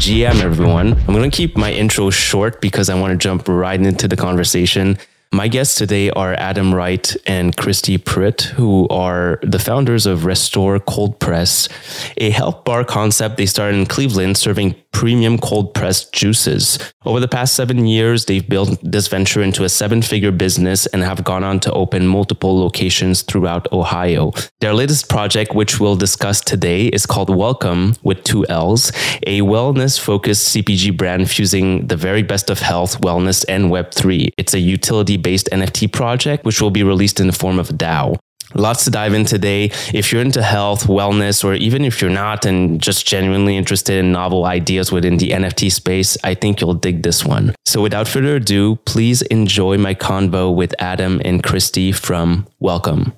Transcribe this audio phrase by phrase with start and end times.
[0.00, 0.94] GM, everyone.
[0.94, 4.16] I'm going to keep my intro short because I want to jump right into the
[4.16, 4.96] conversation.
[5.30, 10.80] My guests today are Adam Wright and Christie Pritt, who are the founders of Restore
[10.80, 11.68] Cold Press,
[12.16, 16.78] a health bar concept they started in Cleveland serving premium cold pressed juices.
[17.04, 21.02] Over the past seven years, they've built this venture into a seven figure business and
[21.02, 24.32] have gone on to open multiple locations throughout Ohio.
[24.60, 28.90] Their latest project, which we'll discuss today, is called Wellcome with two L's,
[29.26, 34.30] a wellness focused CPG brand fusing the very best of health, wellness, and Web3.
[34.36, 37.72] It's a utility based NFT project, which will be released in the form of a
[37.72, 38.18] DAO.
[38.54, 39.70] Lots to dive in today.
[39.94, 44.10] If you're into health, wellness, or even if you're not and just genuinely interested in
[44.10, 47.54] novel ideas within the NFT space, I think you'll dig this one.
[47.64, 53.12] So without further ado, please enjoy my convo with Adam and Christie from Wellcome.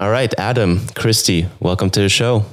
[0.00, 2.44] All right, Adam, Christie, welcome to the show.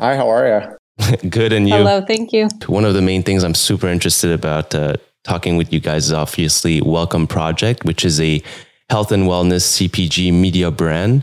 [0.00, 1.28] Hi, how are you?
[1.28, 1.76] Good, and you?
[1.76, 2.48] Hello, thank you.
[2.66, 6.12] One of the main things I'm super interested about uh, talking with you guys is
[6.12, 8.42] obviously Wellcome Project, which is a
[8.90, 11.22] health and wellness CPG media brand.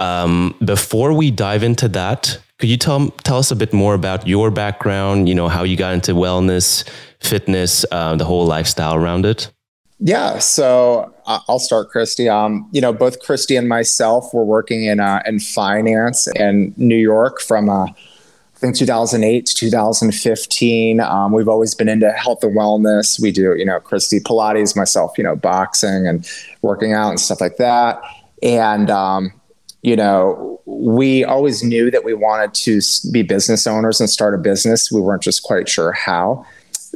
[0.00, 4.26] Um, before we dive into that, could you tell tell us a bit more about
[4.26, 5.28] your background?
[5.28, 6.88] You know how you got into wellness,
[7.20, 9.50] fitness, uh, the whole lifestyle around it.
[9.98, 12.28] Yeah, so uh, I'll start, Christie.
[12.28, 16.96] Um, you know, both Christie and myself were working in uh, in finance in New
[16.96, 21.00] York from uh, I think 2008 to 2015.
[21.00, 23.20] Um, we've always been into health and wellness.
[23.20, 26.28] We do, you know, Christie Pilates, myself, you know, boxing and
[26.60, 28.02] working out and stuff like that.
[28.42, 29.32] And, um,
[29.82, 32.80] you know, we always knew that we wanted to
[33.12, 34.92] be business owners and start a business.
[34.92, 36.44] We weren't just quite sure how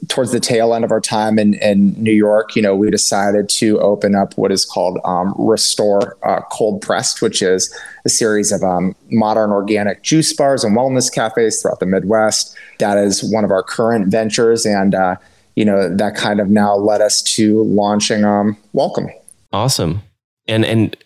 [0.08, 3.48] towards the tail end of our time in, in New York, you know, we decided
[3.48, 7.74] to open up what is called um, Restore uh, Cold Pressed, which is
[8.04, 12.56] a series of um, modern organic juice bars and wellness cafes throughout the Midwest.
[12.78, 15.16] That is one of our current ventures, and uh,
[15.54, 19.10] you know that kind of now led us to launching um, Wellcome.
[19.52, 20.02] Awesome,
[20.48, 20.96] and and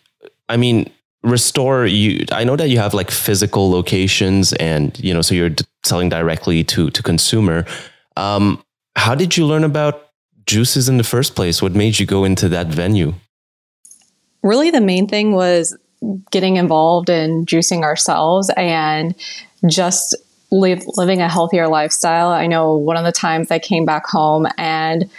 [0.49, 0.89] I mean
[1.21, 5.51] restore you i know that you have like physical locations and you know so you're
[5.83, 7.65] selling directly to to consumer
[8.15, 8.61] um,
[8.95, 10.09] how did you learn about
[10.45, 11.61] juices in the first place?
[11.61, 13.13] What made you go into that venue?
[14.43, 15.77] Really, the main thing was
[16.31, 19.15] getting involved in juicing ourselves and
[19.69, 20.15] just
[20.51, 22.29] live, living a healthier lifestyle.
[22.29, 25.09] I know one of the times I came back home and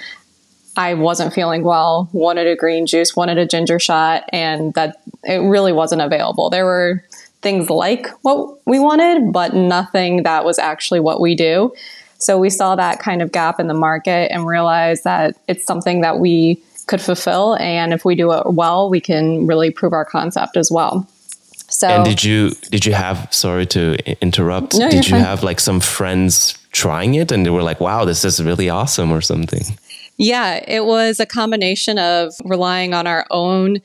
[0.80, 5.36] I wasn't feeling well, wanted a green juice, wanted a ginger shot, and that it
[5.36, 6.48] really wasn't available.
[6.48, 7.04] There were
[7.42, 11.74] things like what we wanted, but nothing that was actually what we do.
[12.16, 16.00] So we saw that kind of gap in the market and realized that it's something
[16.00, 17.56] that we could fulfill.
[17.60, 21.06] And if we do it well, we can really prove our concept as well.
[21.68, 24.78] So, and did you did you have sorry to interrupt?
[24.78, 25.24] No, did you fine.
[25.24, 29.12] have like some friends trying it and they were like, "Wow, this is really awesome"
[29.12, 29.64] or something?
[30.20, 33.80] Yeah, it was a combination of relying on our own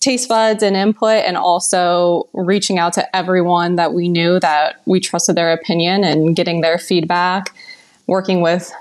[0.00, 4.98] taste buds and input and also reaching out to everyone that we knew that we
[4.98, 7.54] trusted their opinion and getting their feedback
[8.08, 8.72] working with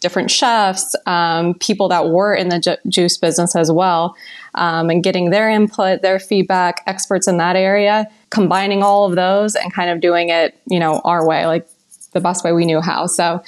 [0.00, 4.16] different chefs, um, people that were in the ju- juice business as well,
[4.54, 9.54] um, and getting their input, their feedback, experts in that area, combining all of those
[9.54, 11.68] and kind of doing it, you know, our way, like
[12.12, 13.06] the best way we knew how.
[13.06, 13.42] So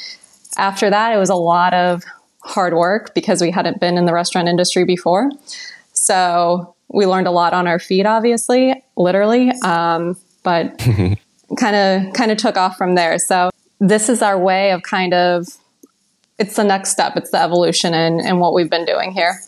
[0.59, 2.05] after that, it was a lot of
[2.43, 5.31] hard work because we hadn't been in the restaurant industry before.
[5.93, 10.79] So we learned a lot on our feet, obviously, literally, um, but
[11.59, 13.19] kind of kind of took off from there.
[13.19, 13.51] So
[13.81, 15.49] this is our way of kind of
[16.39, 19.41] it's the next step it's the evolution in, in what we've been doing here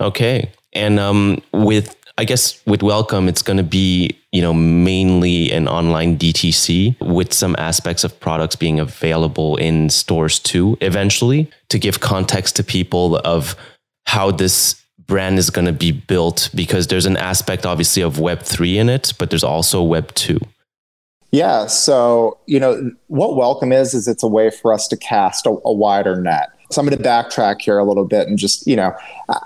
[0.00, 5.50] okay and um, with i guess with wellcome it's going to be you know mainly
[5.50, 11.78] an online dtc with some aspects of products being available in stores too eventually to
[11.78, 13.56] give context to people of
[14.06, 18.42] how this brand is going to be built because there's an aspect obviously of web
[18.42, 20.38] 3 in it but there's also web 2
[21.30, 21.66] yeah.
[21.66, 25.50] So, you know, what Wellcome is, is it's a way for us to cast a,
[25.64, 26.50] a, wider net.
[26.70, 28.94] So I'm going to backtrack here a little bit and just, you know,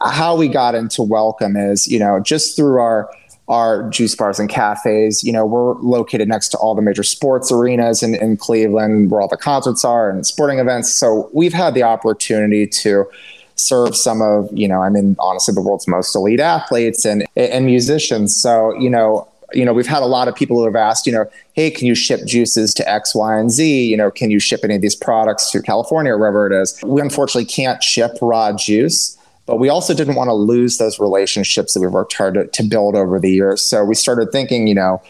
[0.03, 3.11] how we got into Wellcome is, you know, just through our,
[3.49, 7.53] our juice bars and cafes, you know, we're located next to all the major sports
[7.53, 10.95] arenas in, in Cleveland where all the concerts are and sporting events.
[10.95, 13.07] So we've had the opportunity to,
[13.55, 17.67] serve some of you know i mean honestly the world's most elite athletes and and
[17.67, 21.07] musicians so you know you know, we've had a lot of people who have asked,
[21.07, 23.87] you know, hey, can you ship juices to X, Y, and Z?
[23.87, 26.81] You know, can you ship any of these products to California or wherever it is?
[26.85, 29.17] We unfortunately can't ship raw juice,
[29.47, 32.63] but we also didn't want to lose those relationships that we've worked hard to, to
[32.63, 33.63] build over the years.
[33.63, 35.03] So we started thinking, you know,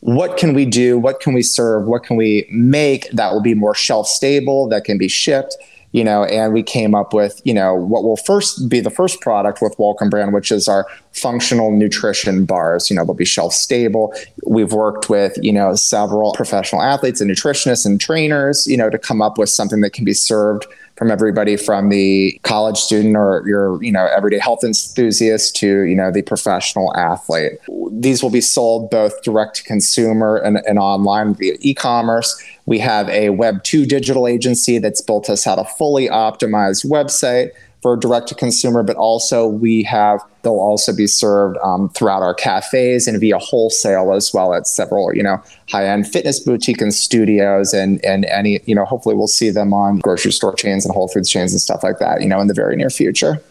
[0.00, 0.98] what can we do?
[0.98, 1.86] What can we serve?
[1.86, 5.56] What can we make that will be more shelf stable, that can be shipped?
[5.92, 9.20] You know, and we came up with, you know, what will first be the first
[9.20, 12.88] product with Wellcome Brand, which is our functional nutrition bars.
[12.88, 14.14] You know, they'll be shelf stable.
[14.46, 18.98] We've worked with, you know, several professional athletes and nutritionists and trainers, you know, to
[18.98, 20.66] come up with something that can be served
[21.00, 25.96] from everybody from the college student or your you know everyday health enthusiast to you
[25.96, 27.52] know the professional athlete.
[27.90, 32.38] These will be sold both direct to consumer and, and online via e-commerce.
[32.66, 37.52] We have a web 2 digital agency that's built us out a fully optimized website
[37.82, 42.34] for direct to consumer, but also we have they'll also be served um, throughout our
[42.34, 46.94] cafes and via wholesale as well at several you know high end fitness boutique and
[46.94, 50.94] studios and and any you know hopefully we'll see them on grocery store chains and
[50.94, 53.42] Whole Foods chains and stuff like that you know in the very near future.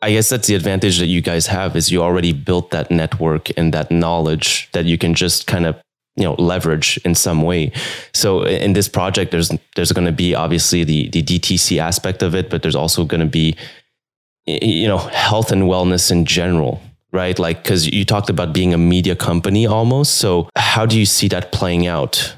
[0.00, 3.56] I guess that's the advantage that you guys have is you already built that network
[3.56, 5.76] and that knowledge that you can just kind of
[6.16, 7.72] you know leverage in some way.
[8.12, 12.34] So in this project there's there's going to be obviously the the dtc aspect of
[12.34, 13.56] it but there's also going to be
[14.46, 16.82] you know health and wellness in general
[17.12, 17.38] right?
[17.38, 20.16] Like because you talked about being a media company almost.
[20.16, 22.34] So how do you see that playing out?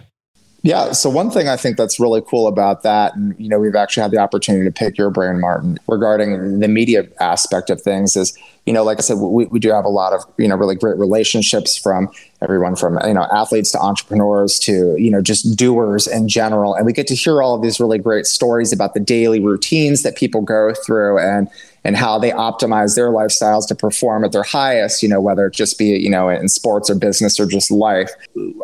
[0.62, 0.92] Yeah.
[0.92, 4.02] So one thing I think that's really cool about that, and you know, we've actually
[4.02, 8.36] had the opportunity to pick your brain, Martin, regarding the media aspect of things is,
[8.66, 10.74] you know, like I said, we, we do have a lot of, you know, really
[10.74, 12.08] great relationships from
[12.40, 16.74] everyone from, you know, athletes to entrepreneurs to, you know, just doers in general.
[16.74, 20.02] And we get to hear all of these really great stories about the daily routines
[20.02, 21.48] that people go through and
[21.86, 25.52] and how they optimize their lifestyles to perform at their highest, you know, whether it
[25.52, 28.10] just be, you know, in sports or business or just life.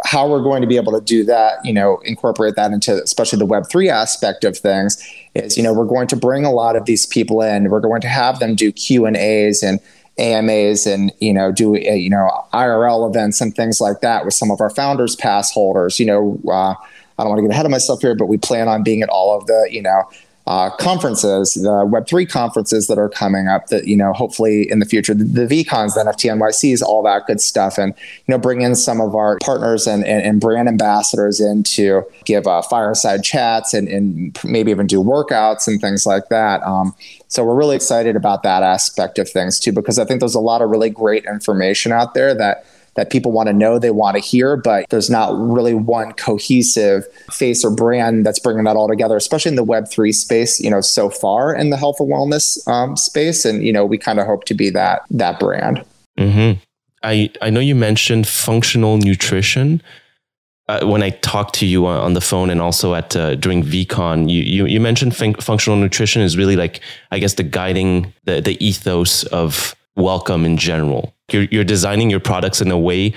[0.05, 3.38] How we're going to be able to do that, you know, incorporate that into especially
[3.38, 4.97] the Web3 aspect of things
[5.34, 7.70] is, you know, we're going to bring a lot of these people in.
[7.70, 9.80] We're going to have them do Q and A's and
[10.18, 14.34] AMAs and you know do uh, you know IRL events and things like that with
[14.34, 15.98] some of our founders pass holders.
[15.98, 16.74] You know, uh,
[17.18, 19.08] I don't want to get ahead of myself here, but we plan on being at
[19.08, 20.08] all of the you know
[20.46, 24.87] uh, conferences, the Web3 conferences that are coming up that, you know, hopefully in the
[24.87, 27.78] future, the, the VeeCons, the NFT NYCs, all that good stuff.
[27.78, 27.94] And,
[28.26, 32.04] you know, bring in some of our partners and, and, and brand ambassadors in to
[32.25, 36.62] give uh, fireside chats and, and maybe even do workouts and things like that.
[36.62, 36.94] Um,
[37.28, 40.40] so we're really excited about that aspect of things too, because I think there's a
[40.40, 42.64] lot of really great information out there that
[42.94, 47.06] that people want to know, they want to hear, but there's not really one cohesive
[47.32, 50.81] face or brand that's bringing that all together, especially in the Web3 space, you know,
[50.81, 53.44] so far in the health and wellness um, space.
[53.44, 55.84] And, you know, we kind of hope to be that, that brand.
[56.19, 56.60] Mm-hmm.
[57.02, 59.82] I, I know you mentioned functional nutrition.
[60.69, 64.31] Uh, when I talked to you on the phone and also at uh, during VeeCon,
[64.31, 68.40] you, you, you mentioned fun- functional nutrition is really like I guess the guiding the
[68.40, 71.12] the ethos of wellcome in general.
[71.32, 73.14] You're, you're designing your products in a way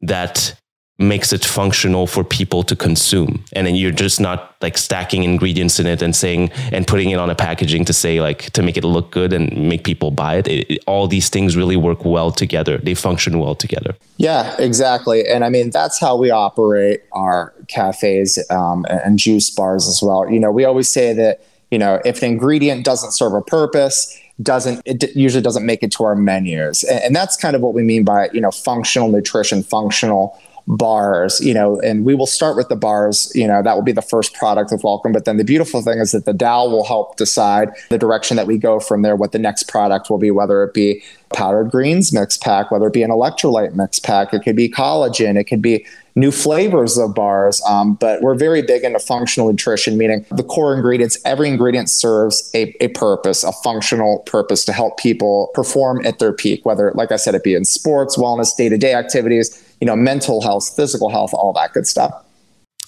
[0.00, 0.54] that
[0.98, 3.44] makes it functional for people to consume.
[3.54, 7.18] And then you're just not like stacking ingredients in it and saying, and putting it
[7.18, 10.36] on a packaging to say, like, to make it look good and make people buy
[10.36, 10.48] it.
[10.48, 12.78] it, it all these things really work well together.
[12.78, 13.96] They function well together.
[14.18, 15.26] Yeah, exactly.
[15.26, 20.30] And I mean, that's how we operate our cafes um, and juice bars as well.
[20.30, 24.16] You know, we always say that, you know, if an ingredient doesn't serve a purpose,
[24.40, 26.84] doesn't it usually doesn't make it to our menus.
[26.84, 31.40] And, and that's kind of what we mean by you know functional nutrition functional bars
[31.40, 34.02] you know and we will start with the bars you know that will be the
[34.02, 37.16] first product with wellcome but then the beautiful thing is that the DAO will help
[37.16, 40.62] decide the direction that we go from there what the next product will be whether
[40.62, 41.02] it be
[41.34, 45.36] powdered greens mix pack whether it be an electrolyte mix pack it could be collagen
[45.36, 47.62] it could be new flavors of bars.
[47.68, 52.50] Um, but we're very big into functional nutrition, meaning the core ingredients, every ingredient serves
[52.54, 57.12] a, a purpose, a functional purpose to help people perform at their peak, whether, like
[57.12, 60.74] I said, it be in sports, wellness, day to day activities, you know, mental health,
[60.74, 62.12] physical health, all that good stuff.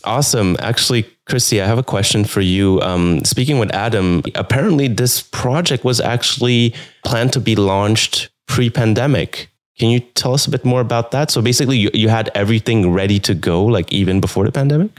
[0.04, 0.57] Awesome.
[0.59, 2.81] Actually, Christie, I have a question for you.
[2.83, 9.50] Um, speaking with Adam, apparently this project was actually planned to be launched pre pandemic.
[9.78, 11.31] Can you tell us a bit more about that?
[11.31, 14.90] So basically, you, you had everything ready to go, like even before the pandemic?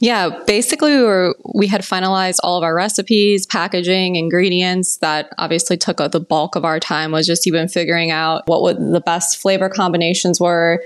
[0.00, 4.98] Yeah, basically we were we had finalized all of our recipes, packaging, ingredients.
[4.98, 8.62] That obviously took up the bulk of our time was just even figuring out what
[8.62, 10.84] would the best flavor combinations were.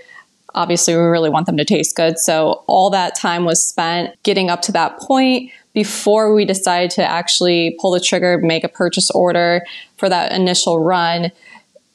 [0.54, 4.50] Obviously, we really want them to taste good, so all that time was spent getting
[4.50, 9.11] up to that point before we decided to actually pull the trigger, make a purchase
[9.11, 9.62] order
[9.96, 11.32] for that initial run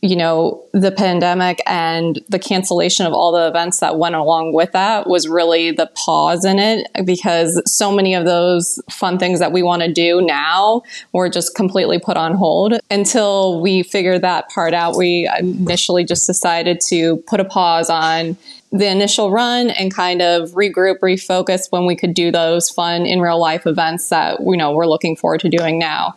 [0.01, 4.71] you know, the pandemic and the cancellation of all the events that went along with
[4.73, 9.51] that was really the pause in it because so many of those fun things that
[9.51, 14.49] we want to do now were just completely put on hold until we figured that
[14.49, 14.95] part out.
[14.95, 18.37] We initially just decided to put a pause on
[18.71, 23.19] the initial run and kind of regroup, refocus when we could do those fun in
[23.19, 26.13] real life events that, you know, we're looking forward to doing now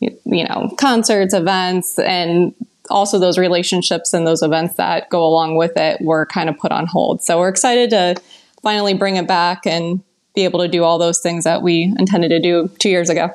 [0.00, 2.52] you know, concerts, events, and
[2.90, 6.72] also those relationships and those events that go along with it were kind of put
[6.72, 7.22] on hold.
[7.22, 8.16] So we're excited to
[8.62, 10.02] finally bring it back and
[10.34, 13.30] be able to do all those things that we intended to do two years ago.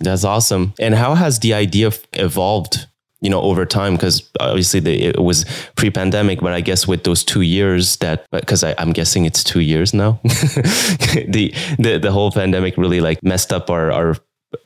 [0.00, 0.74] That's awesome.
[0.78, 2.86] And how has the idea evolved?
[3.22, 7.24] You know, over time, because obviously the, it was pre-pandemic, but I guess with those
[7.24, 12.76] two years that, because I'm guessing it's two years now, the, the the whole pandemic
[12.76, 14.16] really like messed up our our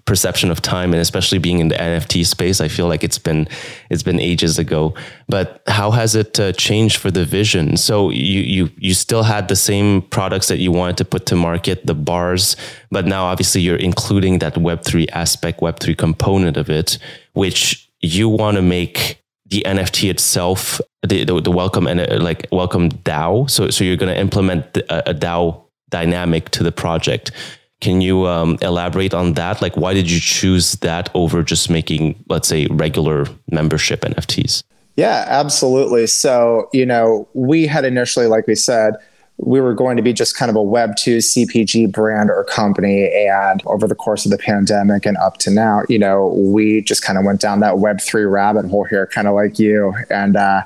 [0.05, 3.49] perception of time and especially being in the NFT space I feel like it's been
[3.91, 4.95] it's been ages ago.
[5.29, 7.77] But how has it uh, changed for the vision?
[7.77, 11.37] So you you you still had the same products that you wanted to put to
[11.37, 12.57] market the bars
[12.91, 16.99] but now obviously you're including that web3 aspect web3 component of it
[17.33, 22.91] which you want to make the NFT itself the, the, the wellcome and like wellcome
[22.91, 23.51] DAO.
[23.51, 27.33] So so you're going to implement a, a DAO dynamic to the project
[27.81, 29.63] can you um, elaborate on that?
[29.63, 34.63] Like, why did you choose that over just making, let's say, regular membership NFTs?
[34.97, 36.07] Yeah, absolutely.
[36.07, 38.95] So, you know, we had initially, like we said,
[39.39, 43.11] we were going to be just kind of a Web2 CPG brand or company.
[43.15, 47.03] And over the course of the pandemic and up to now, you know, we just
[47.03, 49.95] kind of went down that Web3 rabbit hole here, kind of like you.
[50.11, 50.65] And, uh,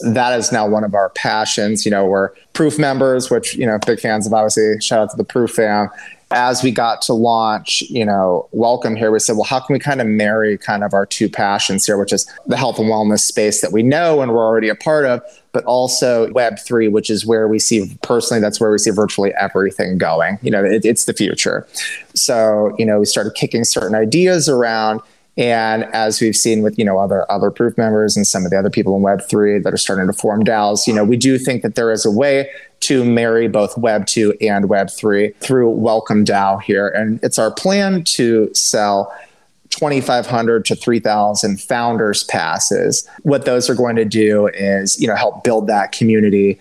[0.00, 1.84] that is now one of our passions.
[1.84, 5.16] You know, we're proof members, which, you know, big fans of obviously shout out to
[5.16, 5.88] the proof fam
[6.34, 9.78] as we got to launch, you know, wellcome here, we said, well, how can we
[9.78, 13.20] kind of marry kind of our two passions here, which is the health and wellness
[13.20, 15.22] space that we know and we're already a part of,
[15.52, 19.96] but also Web3, which is where we see personally, that's where we see virtually everything
[19.96, 20.36] going.
[20.42, 21.68] You know, it, it's the future.
[22.14, 25.00] So, you know, we started kicking certain ideas around
[25.36, 28.58] and as we've seen with you know other other proof members and some of the
[28.58, 31.62] other people in Web3 that are starting to form DAOs, you know, we do think
[31.62, 32.48] that there is a way
[32.84, 36.88] to marry both Web 2 and Web 3 through Wellcome DAO here.
[36.88, 39.14] And it's our plan to sell
[39.74, 43.08] 2,500 to 3,000 founders passes.
[43.22, 46.58] What those are going to do is, you know, help build that community.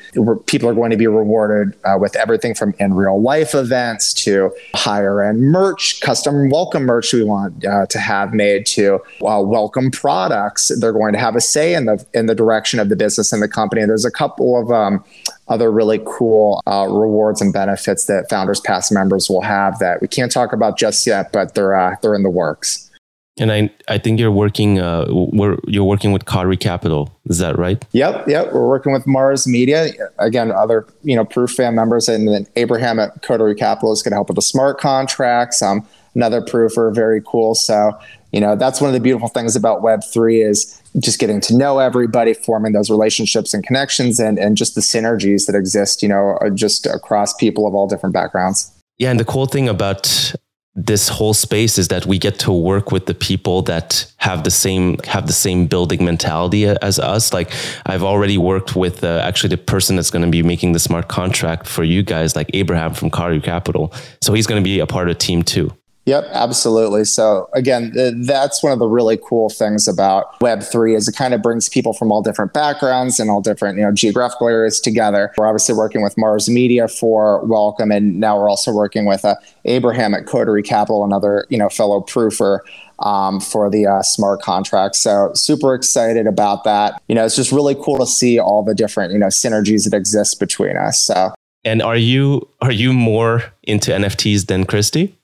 [0.48, 4.52] People are going to be rewarded uh, with everything from in real life events to
[4.74, 9.92] higher end merch, custom wellcome merch we want uh, to have made to uh, wellcome
[9.92, 10.72] products.
[10.80, 13.44] They're going to have a say in the in the direction of the business and
[13.44, 13.86] the company.
[13.86, 15.04] There's a couple of um,
[15.50, 20.08] other really cool uh, rewards and benefits that Founders Pass members will have that we
[20.08, 22.90] can't talk about just yet, but they're uh, they're in the works.
[23.38, 27.12] And I, I think you're working, uh, we're, you're working with Coterie Capital.
[27.26, 27.84] Is that right?
[27.94, 28.54] Yep, yep.
[28.54, 29.92] We're working with Mars Media.
[30.20, 34.12] Again, other you know Proof fam members, and then Abraham at Coterie Capital is going
[34.12, 35.62] to help with the smart contracts.
[35.62, 37.56] Um, another proofer, very cool.
[37.56, 37.98] So
[38.32, 41.58] you know that's one of the beautiful things about Web three is just getting to
[41.58, 46.04] know everybody, forming those relationships and connections, and and just the synergies that exist.
[46.04, 48.72] You know, just across people of all different backgrounds.
[49.00, 50.34] Yeah, and the cool thing about
[50.76, 54.52] this whole space is that we get to work with the people that have the
[54.52, 57.32] same have the same building mentality as us.
[57.32, 57.52] Like
[57.86, 61.08] i've already worked with uh, actually the person that's going to be making the smart
[61.08, 63.94] contract for you guys like abraham from Coterie capital.
[64.22, 65.72] So he's going to be a part of team too
[66.06, 67.06] Yep, absolutely.
[67.06, 67.94] So again,
[68.26, 71.94] that's one of the really cool things about Web3 is it kind of brings people
[71.94, 75.32] from all different backgrounds and all different, you know, geographical areas together.
[75.38, 79.36] We're obviously working with Mars Media for Wellcome, and now we're also working with uh,
[79.64, 82.60] Abraham at Coterie Capital, another, you know, fellow proofer
[83.00, 85.00] um, for the uh, smart contracts.
[85.00, 87.02] So super excited about that.
[87.08, 89.96] You know, it's just really cool to see all the different, you know, synergies that
[89.96, 91.02] exist between us.
[91.02, 91.34] So.
[91.64, 95.18] And are you are you more into NFTs than Christie?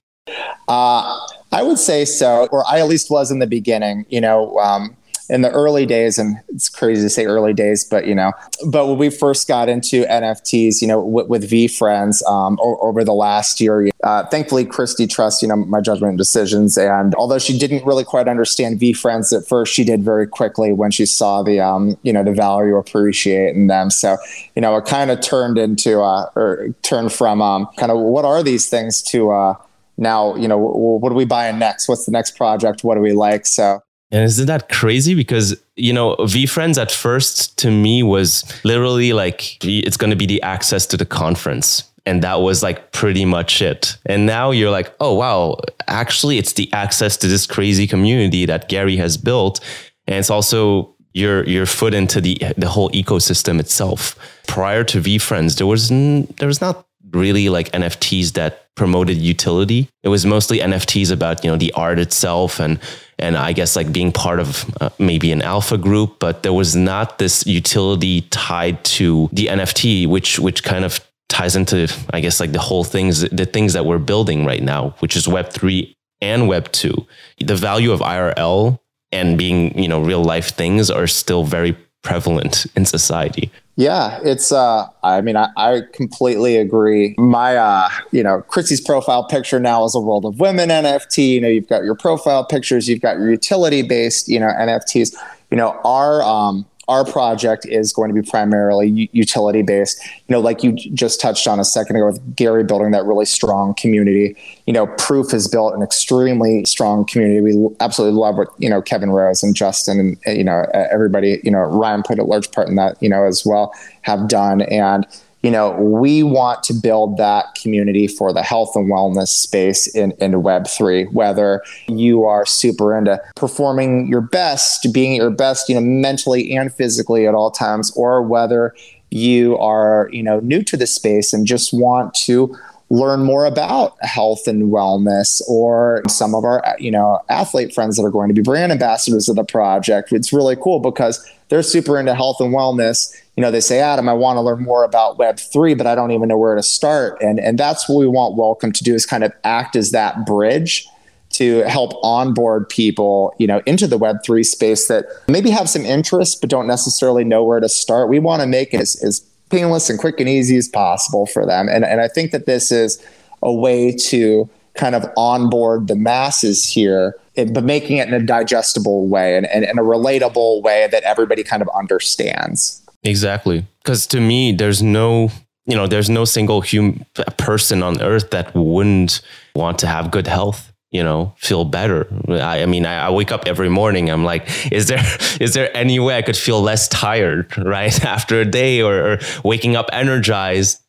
[0.68, 1.20] Uh,
[1.52, 4.06] I would say so, or I at least was in the beginning.
[4.10, 4.96] You know, um,
[5.30, 8.32] in the early days, and it's crazy to say early days, but you know,
[8.68, 13.14] but when we first got into NFTs, you know, with, VeeFriends um, o- over the
[13.14, 16.78] last year, uh, thankfully Christie trusts, you know, my judgment and decisions.
[16.78, 20.92] And although she didn't really quite understand VeeFriends at first, she did very quickly when
[20.92, 23.90] she saw the, um, you know, the value appreciate in them.
[23.90, 24.18] So,
[24.56, 28.26] you know, it kind of turned into, uh, or turned from um, kind of what
[28.26, 29.56] are these things to, uh,
[30.00, 31.88] now, you know, what are we buying next?
[31.88, 32.84] What's the next project?
[32.84, 33.46] What do we like?
[33.46, 35.14] So, and isn't that crazy?
[35.14, 40.26] Because, you know, VeeFriends at first to me was literally like, it's going to be
[40.26, 41.84] the access to the conference.
[42.06, 43.98] And that was like pretty much it.
[44.06, 48.70] And now you're like, oh, wow, actually, it's the access to this crazy community that
[48.70, 49.60] Gary has built.
[50.08, 54.16] And it's also your your foot into the the whole ecosystem itself.
[54.48, 59.90] Prior to VeeFriends, there was n- there was not really like NFTs that promoted utility.
[60.04, 62.80] It was mostly NFTs about you know the art itself and
[63.18, 66.76] and I guess like being part of uh, maybe an alpha group, but there was
[66.76, 72.40] not this utility tied to the NFT, which which kind of ties into I guess
[72.40, 75.96] like the whole things the things that we're building right now, which is Web three
[76.22, 77.08] and Web two.
[77.40, 78.80] The value of IRL
[79.12, 83.52] and being you know real life things are still very prevalent in society.
[83.80, 87.16] Yeah, it's uh I mean I, I completely agree.
[87.18, 91.30] My uh you know, Christie's profile picture now is a world of women NFT.
[91.30, 95.16] You know, you've got your profile pictures, you've got your utility based, you know, NFTs.
[95.50, 100.04] You know, our um our project is going to be primarily utility based.
[100.06, 103.26] You know, like you just touched on a second ago with Gary building that really
[103.26, 104.36] strong community.
[104.66, 107.42] You know, Proof has built an extremely strong community.
[107.42, 111.40] We absolutely love what you know Kevin Rose and Justin and you know everybody.
[111.44, 113.02] You know, Ryan played a large part in that.
[113.02, 115.06] You know, as well have done and
[115.42, 120.12] you know, we want to build that community for the health and wellness space in,
[120.20, 125.82] in Web3, whether you are super into performing your best, being your best, you know,
[125.82, 128.76] mentally and physically at all times, or whether
[129.12, 132.56] you are, you know, new to the space and just want to
[132.90, 138.04] learn more about health and wellness or some of our you know athlete friends that
[138.04, 140.12] are going to be brand ambassadors of the project.
[140.12, 144.10] It's really cool because they're super into health and wellness you know, they say, Adam,
[144.10, 147.22] I want to learn more about Web3, but I don't even know where to start.
[147.22, 150.26] And, and that's what we want Wellcome to do is kind of act as that
[150.26, 150.86] bridge
[151.30, 156.42] to help onboard people, you know, into the Web3 space that maybe have some interest,
[156.42, 158.10] but don't necessarily know where to start.
[158.10, 161.46] We want to make it as, as painless and quick and easy as possible for
[161.46, 161.70] them.
[161.70, 163.02] And, and I think that this is
[163.42, 164.50] a way to
[164.80, 169.66] kind of onboard the masses here, but making it in a digestible way and, and
[169.66, 172.82] in a relatable way that everybody kind of understands.
[173.04, 173.66] Exactly.
[173.84, 175.32] Because to me, there's no,
[175.66, 177.06] you know, there's no single human
[177.38, 179.22] person on earth that wouldn't
[179.54, 183.32] want to have good health you know feel better I, I, mean I, I, wake
[183.32, 185.04] up every morning i'm like is there
[185.40, 189.20] is there any way i could feel less tired right after a day or, or
[189.44, 190.82] waking up energized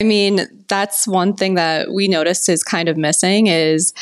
[0.00, 3.92] i mean that's one thing that we noticed is kind of missing is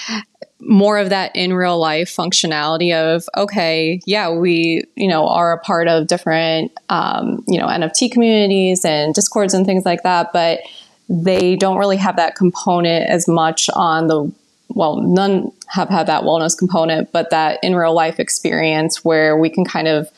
[0.61, 5.59] more of that in real life functionality of okay yeah we you know are a
[5.59, 10.61] part of different um, you know nft communities and discords and things like that but
[11.09, 14.33] they don't really have that component as much on the
[14.69, 19.51] well none have had that wellness component but that in real life experience where we
[19.51, 20.09] can kind of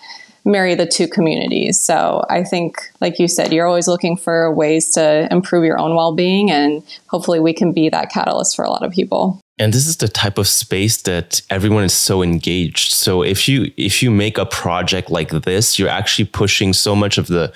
[0.44, 1.80] marry the two communities.
[1.80, 5.94] So i think like you said you're always looking for ways to improve your own
[5.94, 9.40] well-being and hopefully we can be that catalyst for a lot of people.
[9.58, 12.90] And this is the type of space that everyone is so engaged.
[12.92, 17.18] So if you if you make a project like this you're actually pushing so much
[17.18, 17.52] of the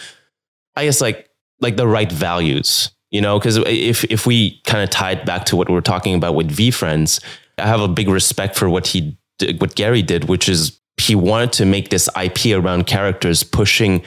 [0.76, 1.28] i guess like
[1.60, 5.44] like the right values you know because if if we kind of tie it back
[5.46, 7.22] to what we are talking about with VeeFriends,
[7.58, 9.16] i have a big respect for what he
[9.58, 14.02] what gary did which is he wanted to make this ip around characters pushing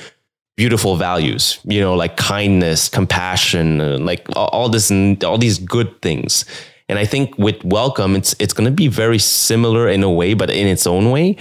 [0.57, 4.91] beautiful values you know like kindness compassion uh, like all this
[5.23, 6.45] all these good things
[6.91, 10.33] and I think with Wellcome, it's it's going to be very similar in a way,
[10.33, 11.37] but in its own way,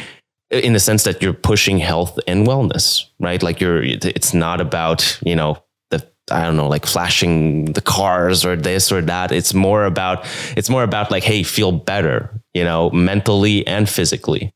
[0.51, 3.43] in the sense that you're pushing health and wellness, right?
[3.43, 5.61] Like you're, it's not about you know
[5.91, 9.33] the I don't know, like flashing the cars or this or that.
[9.33, 10.25] It's more about
[10.57, 14.55] it's more about like, hey, feel better, you know, mentally and physically.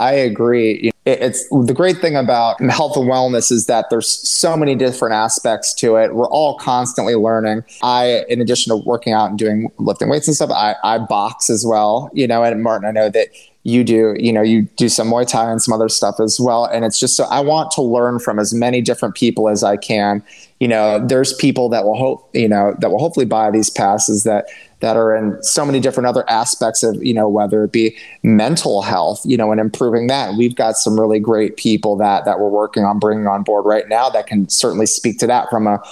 [0.00, 0.90] I agree.
[1.04, 5.74] It's the great thing about health and wellness is that there's so many different aspects
[5.74, 6.14] to it.
[6.14, 7.64] We're all constantly learning.
[7.82, 11.50] I, in addition to working out and doing lifting weights and stuff, I, I box
[11.50, 12.10] as well.
[12.14, 13.28] You know, and Martin, I know that
[13.64, 16.64] you do, you know, you do some Muay Thai and some other stuff as well.
[16.64, 19.76] And it's just so I want to learn from as many different people as I
[19.76, 20.22] can.
[20.60, 24.24] You know, there's people that will hope, you know, that will hopefully buy these passes
[24.24, 24.46] that
[24.80, 28.82] that are in so many different other aspects of, you know, whether it be mental
[28.82, 30.34] health, you know, and improving that.
[30.36, 33.88] we've got some really great people that that we're working on bringing on board right
[33.88, 35.82] now that can certainly speak to that from a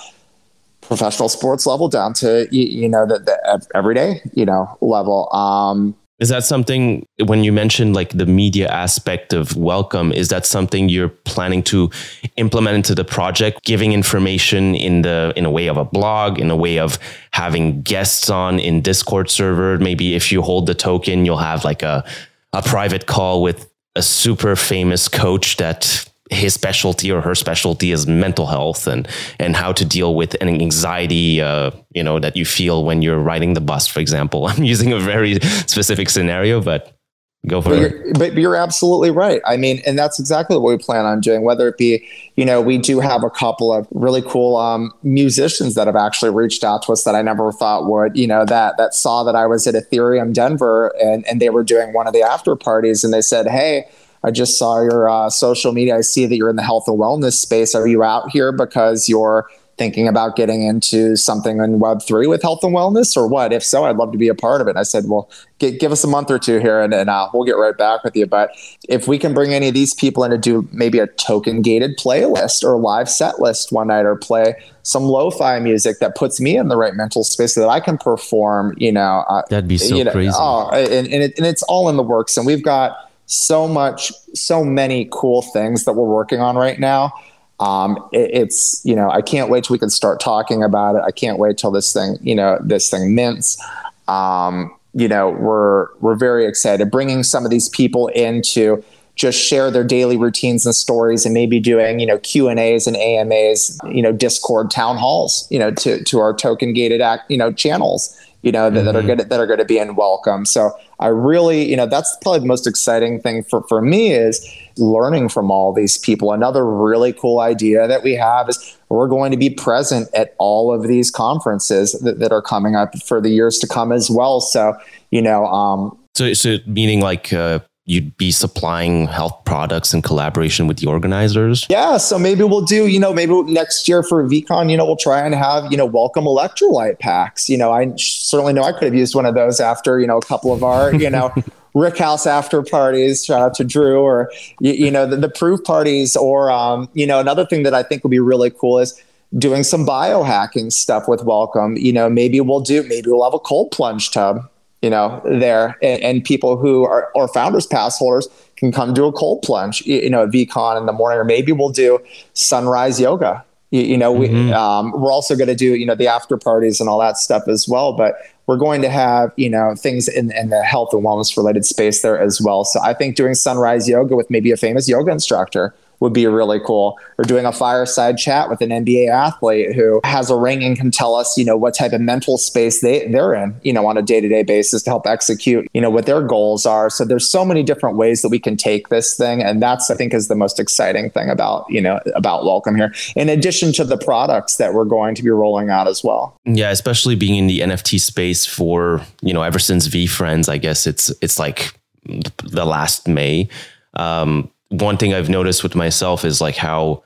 [0.81, 6.31] professional sports level down to you, know the, the everyday you know level um is
[6.31, 11.09] that something when you mentioned like the media aspect of wellcome, is that something you're
[11.09, 11.91] planning to
[12.37, 16.51] implement into the project, giving information in the in a way of a blog, in
[16.51, 16.99] a way of
[17.33, 19.79] having guests on in Discord server?
[19.79, 22.05] Maybe if you hold the token, you'll have like a
[22.53, 28.07] a private call with a super famous coach that his specialty or her specialty is
[28.07, 32.45] mental health and and how to deal with an anxiety uh, you know that you
[32.45, 36.99] feel when you're riding the bus for example i'm using a very specific scenario but
[37.47, 37.93] Go for but it.
[37.93, 39.41] You're, but you're absolutely right.
[39.47, 41.43] I mean, and that's exactly what we plan on doing.
[41.43, 45.77] Whether it be, you know, we do have a couple of really cool um, musicians
[45.77, 48.17] that have actually reached out to us that I never thought would.
[48.17, 51.63] You know, that that saw that I was at Ethereum Denver and and they were
[51.63, 53.89] doing one of the after parties, and they said, "Hey."
[54.25, 55.97] I just saw your uh, social media.
[55.97, 57.75] I see that you're in the health and wellness space.
[57.75, 62.63] Are you out here because you're thinking about getting into something in Web3 with health
[62.65, 63.53] and wellness or what?
[63.53, 64.71] If so, I'd love to be a part of it.
[64.71, 67.31] And I said, well, get, give us a month or two here and, and uh,
[67.33, 68.27] we'll get right back with you.
[68.27, 68.51] But
[68.89, 71.97] if we can bring any of these people in to do maybe a token gated
[71.97, 76.57] playlist or live set list one night or play some lo-fi music that puts me
[76.57, 79.79] in the right mental space so that I can perform, you know, uh, that'd be
[79.79, 80.35] so you know, crazy.
[80.35, 82.37] Oh, and, and, it, and it's all in the works.
[82.37, 87.13] And we've got so much, so many cool things that we're working on right now.
[87.61, 91.03] Um, it, it's you know I can't wait till we can start talking about it.
[91.05, 93.63] I can't wait till this thing you know this thing mints.
[94.09, 98.83] Um, you know we're we're very excited bringing some of these people into
[99.15, 102.87] just share their daily routines and stories and maybe doing you know q and a's
[102.87, 107.31] and amas you know discord town halls you know to to our token gated act
[107.31, 108.87] you know channels you know that, mm-hmm.
[108.87, 110.71] that are good that are going to be in wellcome so
[111.01, 114.45] i really you know that's probably the most exciting thing for for me is
[114.79, 116.33] learning from all these people.
[116.33, 120.73] Another really cool idea that we have is we're going to be present at all
[120.73, 124.41] of these conferences that, that are coming up for the years to come as well.
[124.41, 124.75] So
[125.11, 130.67] you know um so so meaning like uh you'd be supplying health products in collaboration
[130.67, 131.67] with the organizers?
[131.71, 134.97] Yeah, so maybe we'll do, you know, maybe next year for VeeCon, you know, we'll
[134.97, 137.49] try and have, you know, wellcome electrolyte packs.
[137.49, 140.19] You know, I certainly know I could have used one of those after, you know,
[140.19, 141.33] a couple of our, you know,
[141.75, 143.25] Rick House after parties.
[143.25, 147.07] Shout out to Drew, or you, you know, the, the, proof parties, or um, you
[147.07, 149.03] know, another thing that I think would be really cool is
[149.37, 151.77] doing some biohacking stuff with Wellcome.
[151.77, 154.49] You know, maybe we'll do, maybe we'll have a cold plunge tub
[154.83, 159.07] you know, there and, and, people who are or founders pass holders can come do
[159.07, 161.99] a cold plunge, you know, at VeeCon in the morning, or maybe we'll do
[162.35, 163.45] sunrise yoga.
[163.71, 164.47] You, you know, mm-hmm.
[164.47, 167.19] we um, we're also going to do you know the after parties and all that
[167.19, 170.93] stuff as well, but we're going to have you know things in, in the health
[170.93, 172.65] and wellness related space there as well.
[172.65, 176.61] So I think doing sunrise yoga with maybe a famous yoga instructor would be really
[176.61, 176.99] cool.
[177.19, 180.91] Or doing a fireside chat with an NBA athlete who has a ring and can
[180.91, 183.97] tell us, you know, what type of mental space they, they're in, you know, on
[183.97, 186.91] a day to day basis to help execute, you know, what their goals are.
[186.91, 189.43] So there's so many different ways that we can take this thing.
[189.43, 192.95] And that's, I think, is the most exciting thing about, you know, about Wellcome here,
[193.17, 196.37] in addition to the products that we're going to be rolling out as well.
[196.45, 200.87] Yeah, especially being in the NFT space for, you know, ever since VeeFriends, I guess
[200.87, 203.49] it's, it's like the last May.
[203.95, 207.05] Um, one thing I've noticed with myself is like how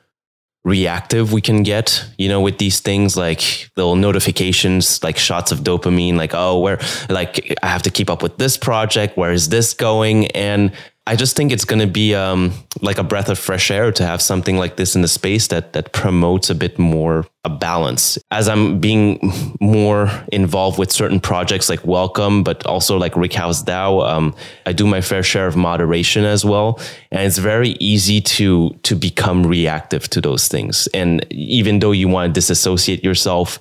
[0.64, 5.61] reactive we can get, you know, with these things like little notifications, like shots of
[5.61, 9.16] dopamine, like, oh, where, like, I have to keep up with this project.
[9.16, 10.29] Where is this going?
[10.29, 10.72] And
[11.05, 14.07] I just think it's going to be um, like a breath of fresh air to
[14.07, 18.19] have something like this in the space that that promotes a bit more a balance.
[18.31, 19.19] As I'm being
[19.61, 24.35] more involved with certain projects like Wellcome, but also like Rick House DAO, um,
[24.65, 26.79] I do my fair share of moderation as well,
[27.11, 30.87] and it's very easy to to become reactive to those things.
[30.95, 33.59] And even though you want to disassociate yourself,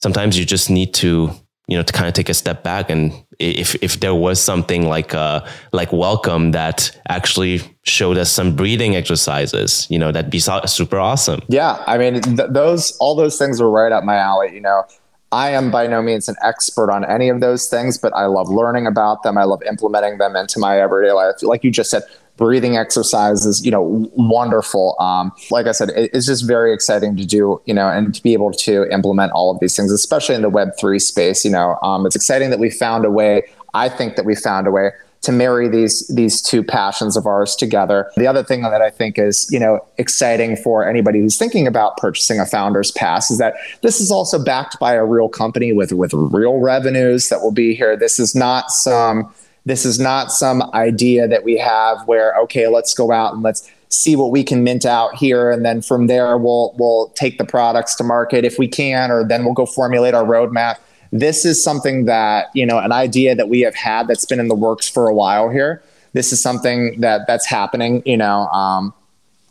[0.00, 1.32] sometimes you just need to
[1.66, 4.86] you know to kind of take a step back and if if there was something
[4.86, 10.40] like uh like wellcome that actually showed us some breathing exercises you know that'd be
[10.40, 11.40] super awesome.
[11.48, 14.84] Yeah i mean th- those all those things are right up my alley you know.
[15.32, 18.48] I am by no means an expert on any of those things but i love
[18.48, 19.36] learning about them.
[19.36, 21.42] I love implementing them into my everyday life.
[21.42, 22.04] Like you just said
[22.36, 24.96] breathing exercises, you know, wonderful.
[24.98, 28.22] Um, like I said, it, it's just very exciting to do, you know, and to
[28.22, 31.44] be able to implement all of these things, especially in the Web3 space.
[31.44, 33.44] You know, um, it's exciting that we found a way.
[33.72, 34.90] I think that we found a way
[35.24, 38.10] to marry these these two passions of ours together.
[38.16, 41.96] The other thing that I think is, you know, exciting for anybody who's thinking about
[41.96, 45.92] purchasing a founder's pass is that this is also backed by a real company with
[45.92, 47.96] with real revenues that will be here.
[47.96, 49.32] This is not some
[49.64, 53.70] this is not some idea that we have where, okay, let's go out and let's
[53.88, 55.50] see what we can mint out here.
[55.50, 59.24] And then from there, we'll, we'll take the products to market if we can, or
[59.26, 60.78] then we'll go formulate our roadmap.
[61.12, 64.48] This is something that, you know, an idea that we have had that's been in
[64.48, 65.82] the works for a while here.
[66.12, 68.92] This is something that that's happening, you know, um,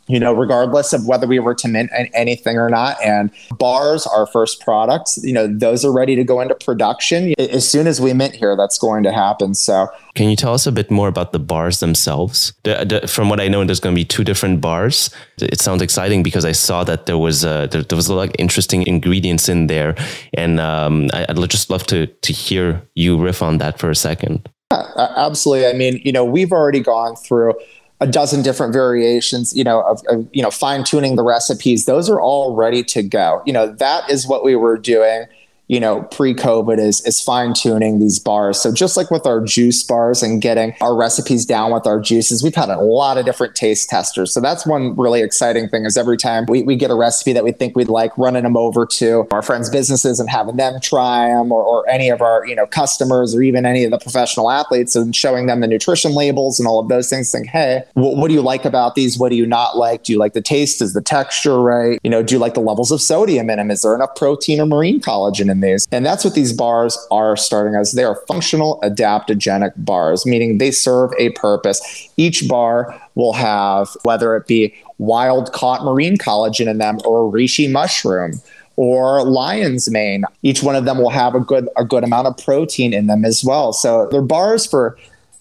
[0.06, 3.02] you know, regardless of whether we were to mint anything or not.
[3.02, 7.34] And bars, our first products, you know, those are ready to go into production.
[7.38, 9.54] As soon as we mint here, that's going to happen.
[9.54, 12.52] So, can you tell us a bit more about the bars themselves?
[12.62, 15.10] The, the, from what I know, there's going to be two different bars.
[15.38, 18.28] It sounds exciting because I saw that there was a, there, there was a lot
[18.28, 19.96] of interesting ingredients in there,
[20.34, 23.96] and um, I, would just love to to hear you riff on that for a
[23.96, 24.48] second.
[24.70, 25.66] Yeah, absolutely.
[25.66, 27.54] I mean, you know, we've already gone through
[28.00, 31.84] a dozen different variations, you know, of, of you know, fine tuning the recipes.
[31.84, 33.42] Those are all ready to go.
[33.46, 35.26] You know, that is what we were doing
[35.74, 38.60] you know, pre-COVID is is fine tuning these bars.
[38.60, 42.44] So just like with our juice bars and getting our recipes down with our juices,
[42.44, 44.32] we've had a lot of different taste testers.
[44.32, 47.42] So that's one really exciting thing is every time we, we get a recipe that
[47.42, 51.26] we think we'd like, running them over to our friends' businesses and having them try
[51.26, 54.52] them or, or any of our, you know, customers or even any of the professional
[54.52, 58.16] athletes and showing them the nutrition labels and all of those things saying, hey, what,
[58.16, 59.18] what do you like about these?
[59.18, 60.04] What do you not like?
[60.04, 60.80] Do you like the taste?
[60.80, 61.98] Is the texture right?
[62.04, 63.72] You know, do you like the levels of sodium in them?
[63.72, 65.88] Is there enough protein or marine collagen in these.
[65.90, 67.92] And that's what these bars are starting as.
[67.92, 72.08] They are functional adaptogenic bars, meaning they serve a purpose.
[72.16, 77.70] Each bar will have, whether it be wild caught marine collagen in them or reishi
[77.70, 78.40] mushroom
[78.76, 80.24] or lion's mane.
[80.42, 83.24] Each one of them will have a good a good amount of protein in them
[83.24, 83.72] as well.
[83.72, 84.96] So they're bars for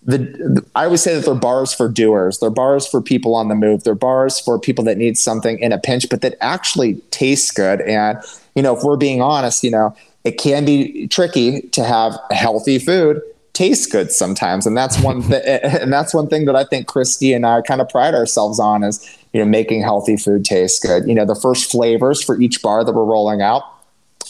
[0.06, 2.40] the I always say that they're bars for doers.
[2.40, 3.84] They're bars for people on the move.
[3.84, 7.82] They're bars for people that need something in a pinch, but that actually tastes good.
[7.82, 8.18] And
[8.56, 12.80] you know, if we're being honest, you know, it can be tricky to have healthy
[12.80, 13.22] food
[13.54, 14.66] taste good sometimes.
[14.66, 17.82] And that's one th- and that's one thing that I think Christie and I kind
[17.82, 21.08] of pride ourselves on is you know making healthy food taste good.
[21.08, 23.64] You know the first flavors for each bar that we're rolling out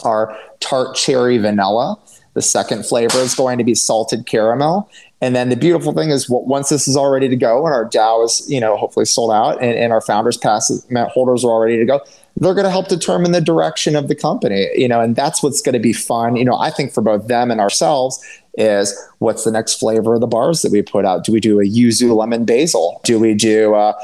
[0.04, 1.98] are tart cherry vanilla.
[2.34, 4.90] The second flavor is going to be salted caramel.
[5.22, 7.88] And then the beautiful thing is once this is all ready to go and our
[7.88, 11.60] DAO is, you know, hopefully sold out and, and our founders pass holders are all
[11.60, 12.02] ready to go,
[12.38, 15.62] they're going to help determine the direction of the company, you know, and that's what's
[15.62, 16.36] going to be fun.
[16.36, 18.24] You know, I think for both them and ourselves
[18.58, 21.24] is what's the next flavor of the bars that we put out?
[21.24, 23.02] Do we do a yuzu lemon basil?
[23.04, 23.96] Do we do a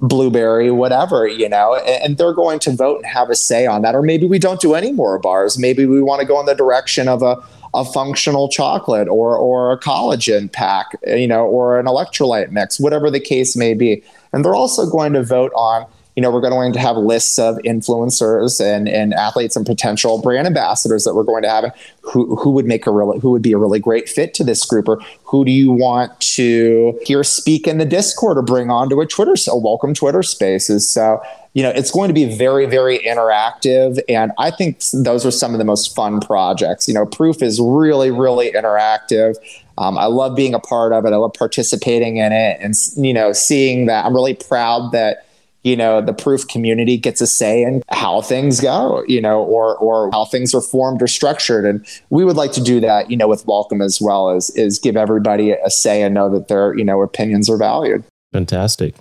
[0.00, 3.94] blueberry, whatever, you know, and they're going to vote and have a say on that.
[3.94, 5.56] Or maybe we don't do any more bars.
[5.58, 7.36] Maybe we want to go in the direction of a
[7.74, 13.10] a functional chocolate or or a collagen pack, you know, or an electrolyte mix, whatever
[13.10, 14.02] the case may be.
[14.32, 15.84] And they're also going to vote on
[16.16, 20.46] you know, we're going to have lists of influencers and, and athletes and potential brand
[20.46, 21.74] ambassadors that we're going to have.
[22.02, 24.64] Who, who would make a really, who would be a really great fit to this
[24.64, 29.00] group, or who do you want to hear speak in the Discord or bring onto
[29.00, 30.88] a Twitter, a wellcome Twitter Spaces?
[30.88, 31.20] So
[31.54, 34.00] you know, it's going to be very, very interactive.
[34.08, 36.88] And I think those are some of the most fun projects.
[36.88, 39.36] You know, Proof is really, really interactive.
[39.78, 41.12] Um, I love being a part of it.
[41.12, 44.04] I love participating in it and, you know, seeing that.
[44.04, 45.26] I'm really proud that,
[45.64, 49.76] you know, the Proof community gets a say in how things go, you know, or,
[49.78, 51.64] or how things are formed or structured.
[51.64, 54.78] And we would like to do that, you know, with Wellcome as well as is
[54.78, 58.04] give everybody a say and know that their, you know, opinions are valued.
[58.32, 58.94] Fantastic.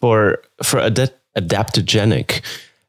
[0.00, 2.42] For, for a de- adaptogenic.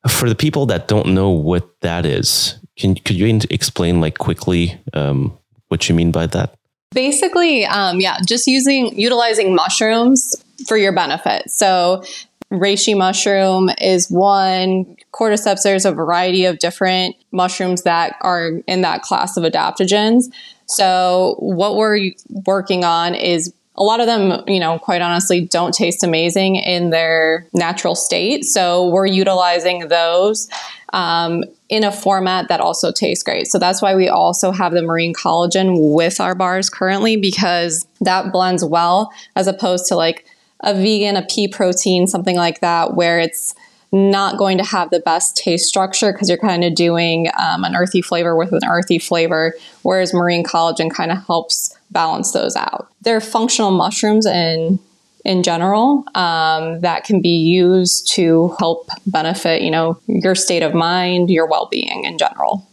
[0.07, 4.79] For the people that don't know what that is, can could you explain like quickly
[4.93, 5.37] um,
[5.67, 6.55] what you mean by that?
[6.91, 10.35] Basically, um, yeah, just using utilizing mushrooms
[10.65, 11.49] for your benefit.
[11.49, 12.03] So
[12.51, 14.95] reishi mushroom is one.
[15.13, 20.25] Cordyceps, there's a variety of different mushrooms that are in that class of adaptogens.
[20.67, 22.12] So, what we're
[22.45, 26.89] working on is a lot of them, you know, quite honestly, don't taste amazing in
[26.89, 28.43] their natural state.
[28.43, 30.49] So we're utilizing those
[30.93, 33.47] um, in a format that also tastes great.
[33.47, 38.31] So that's why we also have the marine collagen with our bars currently because that
[38.31, 40.25] blends well as opposed to like
[40.62, 43.54] a vegan, a pea protein, something like that, where it's
[43.91, 47.76] not going to have the best taste structure because you're kind of doing um, an
[47.76, 52.89] earthy flavor with an earthy flavor, whereas marine collagen kind of helps balance those out.
[53.02, 54.80] They're functional mushrooms in
[55.26, 60.74] in general um, that can be used to help benefit you know your state of
[60.74, 62.67] mind, your well being in general.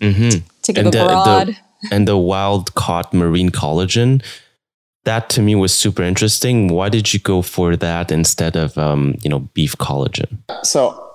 [0.00, 0.46] Mm-hmm.
[0.62, 1.56] To give and a broad the,
[1.90, 4.22] and the wild caught marine collagen.
[5.04, 6.68] That to me was super interesting.
[6.68, 10.38] Why did you go for that instead of um, you know beef collagen?
[10.62, 11.10] So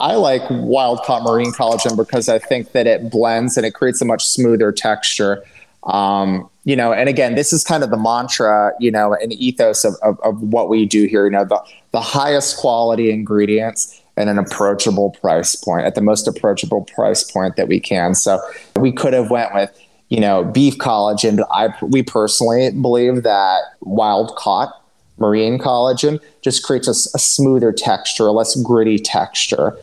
[0.00, 4.00] I like wild caught marine collagen because I think that it blends and it creates
[4.00, 5.44] a much smoother texture.
[5.84, 9.84] Um, you know, and again, this is kind of the mantra, you know, and ethos
[9.84, 11.24] of, of, of what we do here.
[11.24, 11.60] You know, the,
[11.92, 17.56] the highest quality ingredients and an approachable price point at the most approachable price point
[17.56, 18.14] that we can.
[18.14, 18.40] So
[18.78, 19.70] we could have went with,
[20.10, 24.76] you know, beef collagen, I we personally believe that wild caught
[25.18, 29.78] marine collagen just creates a, a smoother texture, a less gritty texture.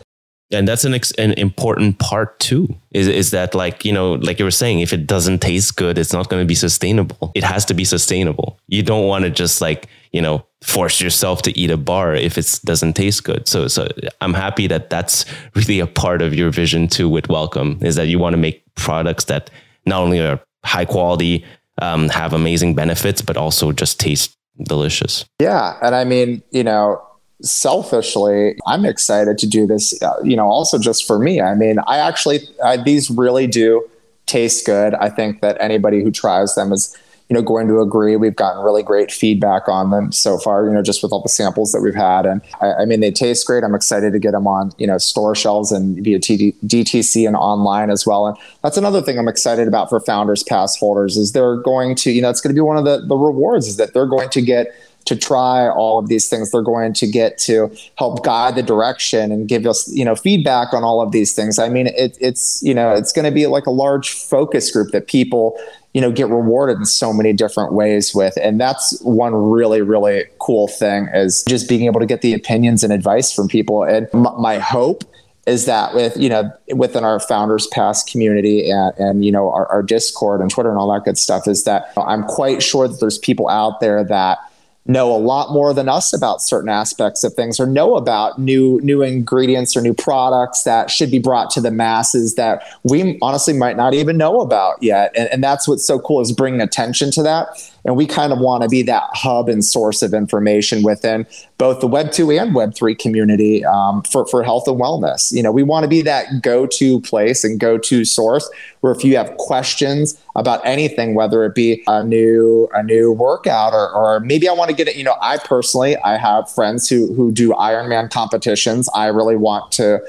[0.49, 4.39] And that's an, ex- an important part too is, is that like you know like
[4.39, 7.31] you were saying if it doesn't taste good it's not going to be sustainable.
[7.35, 8.57] It has to be sustainable.
[8.67, 12.37] You don't want to just like you know force yourself to eat a bar if
[12.37, 13.47] it doesn't taste good.
[13.47, 13.89] So so
[14.21, 18.07] i'm happy that that's really a part of your vision too with wellcome is that
[18.07, 19.49] you want to make products that
[19.87, 21.45] not only are high quality
[21.81, 25.25] um, have amazing benefits, but also just taste delicious.
[25.39, 25.77] Yeah.
[25.81, 27.01] And I mean, you know,
[27.41, 31.39] selfishly, I'm excited to do this, uh, you know, also just for me.
[31.39, 33.87] I mean, I actually, I, these really do
[34.25, 34.95] taste good.
[34.95, 36.97] I think that anybody who tries them is,
[37.29, 38.15] you know, going to agree.
[38.15, 41.29] We've gotten really great feedback on them so far, you know, just with all the
[41.29, 42.25] samples that we've had.
[42.25, 43.63] And I, I mean, they taste great.
[43.63, 47.35] I'm excited to get them on, you know, store shelves and via TD, DTC and
[47.35, 48.27] online as well.
[48.27, 52.11] And that's another thing I'm excited about for Founders Pass holders is they're going to,
[52.11, 54.29] you know, it's going to be one of the, the rewards is that they're going
[54.29, 54.73] to get
[55.07, 56.51] to try all of these things.
[56.51, 60.73] They're going to get to help guide the direction and give us, you know, feedback
[60.73, 61.57] on all of these things.
[61.57, 64.91] I mean, it, it's, you know, it's going to be like a large focus group
[64.91, 65.57] that people,
[65.93, 68.37] you know, get rewarded in so many different ways with.
[68.41, 72.83] And that's one really, really cool thing is just being able to get the opinions
[72.83, 73.83] and advice from people.
[73.83, 75.05] And m- my hope
[75.45, 79.65] is that with you know within our founders pass community and, and you know our,
[79.67, 82.99] our, discord and twitter and all that good stuff is that i'm quite sure that
[82.99, 84.39] there's people out there that
[84.87, 88.79] know a lot more than us about certain aspects of things or know about new
[88.81, 93.53] new ingredients or new products that should be brought to the masses that we honestly
[93.53, 95.11] might not even know about yet.
[95.15, 97.47] And, and that's what's so cool is bringing attention to that
[97.87, 101.25] and we kind of want to be that hub and source of information within
[101.57, 105.31] both the Web 2 and Web 3 community um, for, for health and wellness.
[105.31, 108.47] You know, we want to be that go to place and go to source
[108.81, 113.73] where if you have questions about anything, whether it be a new a new workout
[113.73, 116.89] or, or maybe I want to get it, you know, I personally I have friends
[116.89, 118.89] who who do Ironman competitions.
[118.93, 120.01] I really want to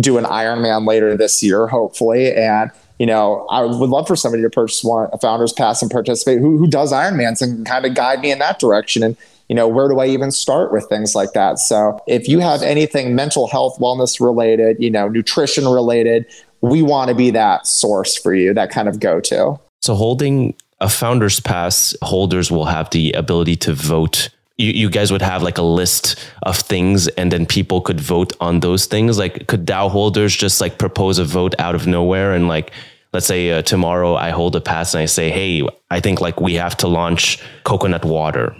[0.00, 2.34] do an Ironman later this year, hopefully.
[2.34, 5.90] And you know, I would love for somebody to purchase one, a founder's pass and
[5.90, 9.02] participate who, who does Ironmans and kind of guide me in that direction.
[9.02, 9.16] And,
[9.48, 11.58] you know, where do I even start with things like that?
[11.58, 16.26] So if you have anything mental health, wellness related, you know, nutrition related,
[16.60, 19.58] we want to be that source for you, that kind of go to.
[19.80, 25.10] So holding a founder's pass, holders will have the ability to vote you, you guys
[25.10, 29.18] would have like a list of things and then people could vote on those things?
[29.18, 32.72] Like could DAO holders just like propose a vote out of nowhere and like
[33.12, 36.40] let's say uh, tomorrow i hold a pass and i say hey i think like
[36.40, 38.54] we have to launch coconut water.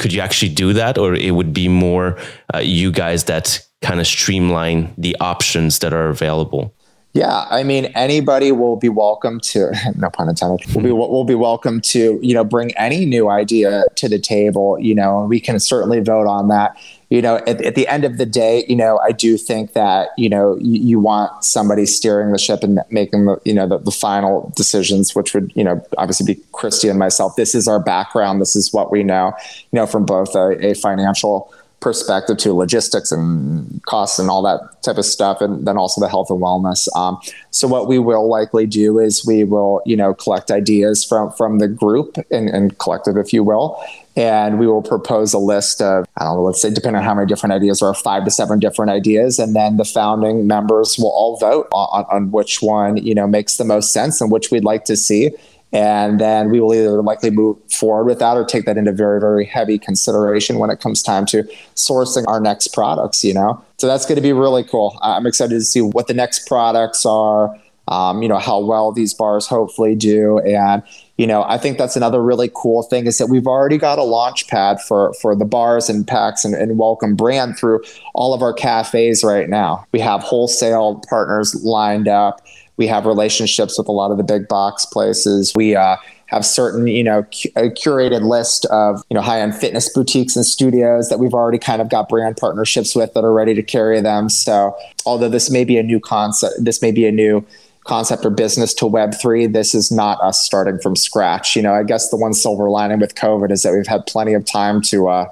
[0.00, 0.98] Could you actually do that?
[0.98, 2.18] Or it would be more
[2.52, 6.73] uh, you guys that kind of streamline the options that are available
[7.14, 10.98] yeah, I mean, anybody will be welcome to, no pun intended, will be, mm-hmm.
[10.98, 15.20] will be welcome to, you know, bring any new idea to the table, you know,
[15.20, 16.76] and we can certainly vote on that.
[17.10, 20.08] You know, at, at the end of the day, you know, I do think that,
[20.18, 23.78] you know, you, you want somebody steering the ship and making the, you know, the,
[23.78, 27.36] the final decisions, which would, you know, obviously be Christie and myself.
[27.36, 28.40] This is our background.
[28.40, 29.32] This is what we know,
[29.70, 34.82] you know, from both a, a financial perspective to logistics and costs and all that
[34.82, 36.88] type of stuff, and then also the health and wellness.
[36.96, 37.20] Um,
[37.50, 41.58] so what we will likely do is we will, you know, collect ideas from from
[41.58, 43.80] the group and, and collective, if you will,
[44.16, 47.14] and we will propose a list of I don't know, let's say depending on how
[47.14, 51.10] many different ideas or five to seven different ideas, and then the founding members will
[51.10, 54.64] all vote on, on which one you know makes the most sense and which we'd
[54.64, 55.30] like to see
[55.74, 59.18] and then we will either likely move forward with that or take that into very,
[59.18, 61.42] very heavy consideration when it comes time to
[61.74, 63.62] sourcing our next products, you know?
[63.78, 64.96] So that's going to be really cool.
[65.02, 67.58] I'm excited to see what the next products are,
[67.88, 70.38] um, you know, how well these bars hopefully do.
[70.38, 70.84] And,
[71.18, 74.04] you know, I think that's another really cool thing is that we've already got a
[74.04, 77.82] launch pad for, for the bars and packs and, and wellcome brand through
[78.14, 79.84] all of our cafes right now.
[79.90, 82.40] We have wholesale partners lined up
[82.76, 85.52] we have relationships with a lot of the big box places.
[85.54, 89.88] We uh, have certain, you know, cu- a curated list of, you know, high-end fitness
[89.88, 93.54] boutiques and studios that we've already kind of got brand partnerships with that are ready
[93.54, 94.28] to carry them.
[94.28, 97.46] So, although this may be a new concept, this may be a new
[97.84, 101.82] concept or business to web3 this is not us starting from scratch you know i
[101.82, 105.06] guess the one silver lining with covid is that we've had plenty of time to
[105.06, 105.28] uh,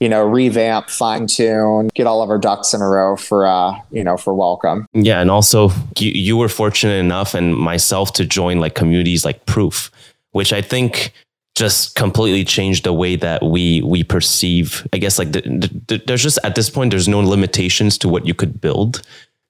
[0.00, 3.74] you know, revamp, fine tune, get all of our ducks in a row for, uh,
[3.90, 4.86] you know, for wellcome.
[4.92, 5.20] Yeah.
[5.20, 9.90] And also you, you were fortunate enough and myself to join like communities like Proof,
[10.32, 11.12] which I think
[11.56, 15.40] just completely changed the way that we, we perceive, I guess like the,
[15.88, 19.02] the, there's just at this point, there's no limitations to what you could build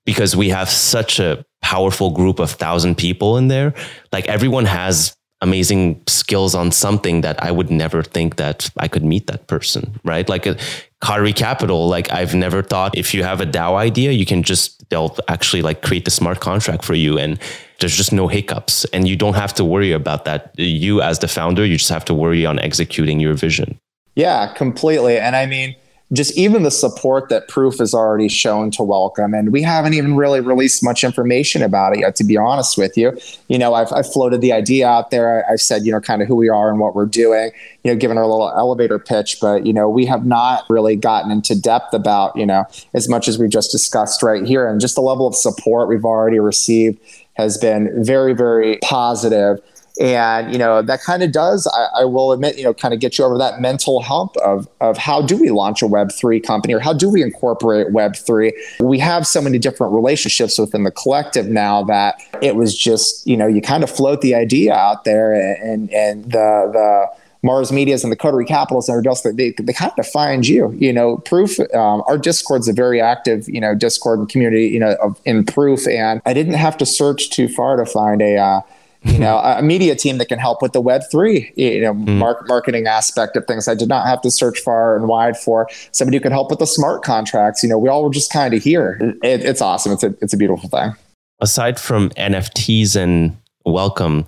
[0.07, 3.75] because we have such a powerful group of thousand people in there.
[4.11, 9.05] Like everyone has amazing skills on something that I would never think that I could
[9.05, 10.29] meet that person, right?
[10.29, 10.57] Like uh, a
[11.01, 14.89] Coterie Capital, like I've never thought if you have a DAO idea, you can just,
[14.91, 17.39] they'll actually like create the smart contract for you and
[17.79, 20.53] there's just no hiccups and you don't have to worry about that.
[20.57, 23.79] You as the founder, you just have to worry on executing your vision.
[24.17, 25.19] Yeah, completely.
[25.19, 25.77] And I mean,
[26.13, 30.17] just even the support that proof has already shown to wellcome and we haven't even
[30.17, 33.19] really released much information about it yet to be honest with you.
[33.49, 35.45] You know i've, I've floated the idea out there.
[35.47, 37.51] I, have said you know kind of who we are and what we're doing
[37.85, 39.39] you know given our little elevator pitch.
[39.41, 43.29] But you know we have not really gotten into depth about you know as much
[43.29, 44.67] as we just discussed right here.
[44.67, 46.99] And just the level of support we've already received
[47.35, 49.61] has been very very positive
[50.01, 53.01] and you know that kind of does I, I, will admit you know kind of
[53.01, 56.41] get you over that mental hump of of how do we launch a web 3
[56.41, 60.85] company or how do we incorporate web 3 we have so many different relationships within
[60.85, 64.75] the collective now that it was just you know you kind of float the idea
[64.75, 67.07] out there and and the the
[67.43, 70.73] Mars Medias and the Coterie Capitals and everybody else, they, they kind of find you.
[70.73, 74.97] You know, Proof, um, our Discord's a very active, you know, Discord community, you know,
[75.01, 75.87] of, in Proof.
[75.87, 78.61] And I didn't have to search too far to find a, uh,
[79.09, 82.19] you know, a media team that can help with the Web three, you know, mm.
[82.19, 83.69] mark, marketing aspect of things.
[83.69, 86.59] I did not have to search far and wide for somebody who could help with
[86.59, 87.63] the smart contracts.
[87.63, 88.99] You know, we all were just kind of here.
[89.23, 89.93] It, it's awesome.
[89.93, 90.93] It's a it's a beautiful thing.
[91.41, 94.27] Aside from NFTs and wellcome,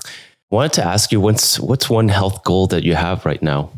[0.51, 3.70] wanted to ask you what's what's one health goal that you have right now?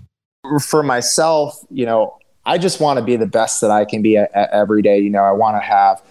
[0.60, 4.16] For myself, you know, I just want to be the best that I can be
[4.16, 4.98] every day.
[4.98, 6.02] You know, I want to have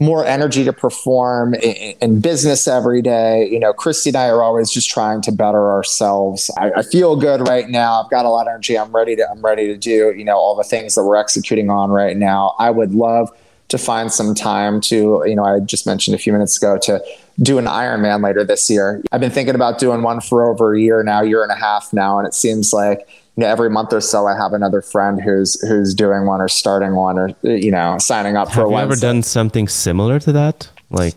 [0.00, 3.48] more energy to perform in, in, business every day.
[3.48, 6.50] You know, Christie and I are always just trying to better ourselves.
[6.58, 8.02] I, I, feel good right now.
[8.02, 8.76] I've got a lot of energy.
[8.76, 9.30] I'm ready to.
[9.30, 10.12] I'm ready to do.
[10.16, 12.54] You know, all the things that we're executing on right now.
[12.58, 13.30] I would love
[13.68, 15.22] to find some time to.
[15.26, 17.02] You know, I just mentioned a few minutes ago to
[17.40, 19.00] do an Ironman later this year.
[19.12, 21.92] I've been thinking about doing one for over a year now, year and a half
[21.92, 25.20] now, and it seems like you know, every month or so, I have another friend
[25.20, 28.60] who's who's doing one or starting one or you know signing up have for.
[28.62, 30.68] Have you ever done something similar to that?
[30.90, 31.14] Like,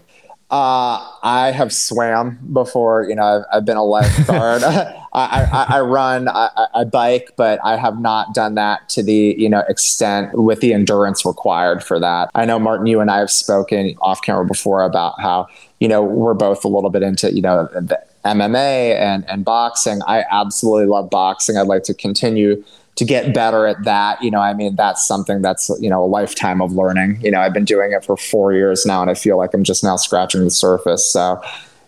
[0.49, 3.03] uh, I have swam before.
[3.07, 4.63] You know, I've, I've been a lifeguard.
[5.13, 9.35] I, I, I, run, I, I bike, but I have not done that to the
[9.37, 12.29] you know extent with the endurance required for that.
[12.35, 15.47] I know Martin, you and I have spoken off camera before about how
[15.79, 17.99] you know we're both a little bit into you know the
[18.35, 20.01] MMA and and boxing.
[20.07, 21.57] I absolutely love boxing.
[21.57, 22.63] I'd like to continue
[22.97, 24.21] to get better at that.
[24.21, 27.21] You know, I mean, that's something that's, you know, a lifetime of learning.
[27.21, 29.63] You know, I've been doing it for four years now and I feel like I'm
[29.63, 31.05] just now scratching the surface.
[31.05, 31.41] So,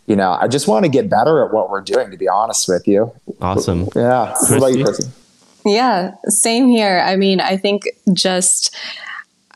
[0.05, 2.67] you know, I just want to get better at what we're doing, to be honest
[2.67, 3.11] with you.
[3.41, 3.89] Awesome.
[3.95, 4.35] Yeah.
[5.65, 7.01] Yeah, same here.
[7.03, 7.83] I mean, I think
[8.13, 8.73] just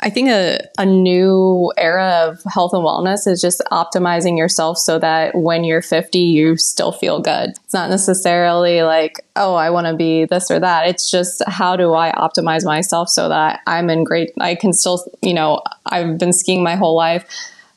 [0.03, 4.99] I think a, a new era of health and wellness is just optimizing yourself so
[4.99, 7.51] that when you're 50, you still feel good.
[7.51, 10.87] It's not necessarily like, oh, I want to be this or that.
[10.87, 15.05] It's just how do I optimize myself so that I'm in great, I can still,
[15.21, 17.25] you know, I've been skiing my whole life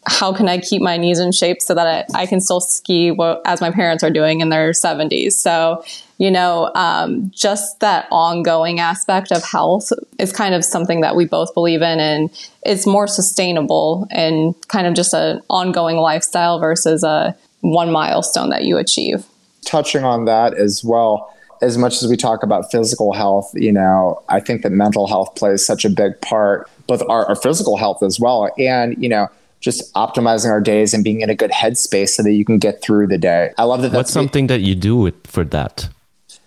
[0.08, 3.16] how can I keep my knees in shape so that I, I can still ski
[3.44, 5.32] as my parents are doing in their 70s?
[5.32, 5.84] So,
[6.18, 11.26] you know, um, just that ongoing aspect of health is kind of something that we
[11.26, 12.30] both believe in and
[12.64, 18.64] it's more sustainable and kind of just an ongoing lifestyle versus a one milestone that
[18.64, 19.26] you achieve.
[19.64, 24.22] Touching on that as well, as much as we talk about physical health, you know,
[24.28, 28.02] I think that mental health plays such a big part, both our, our physical health
[28.02, 28.50] as well.
[28.58, 29.28] And, you know,
[29.60, 32.82] just optimizing our days and being in a good headspace so that you can get
[32.82, 33.52] through the day.
[33.58, 33.92] I love that.
[33.92, 35.88] What's something that you do with, for that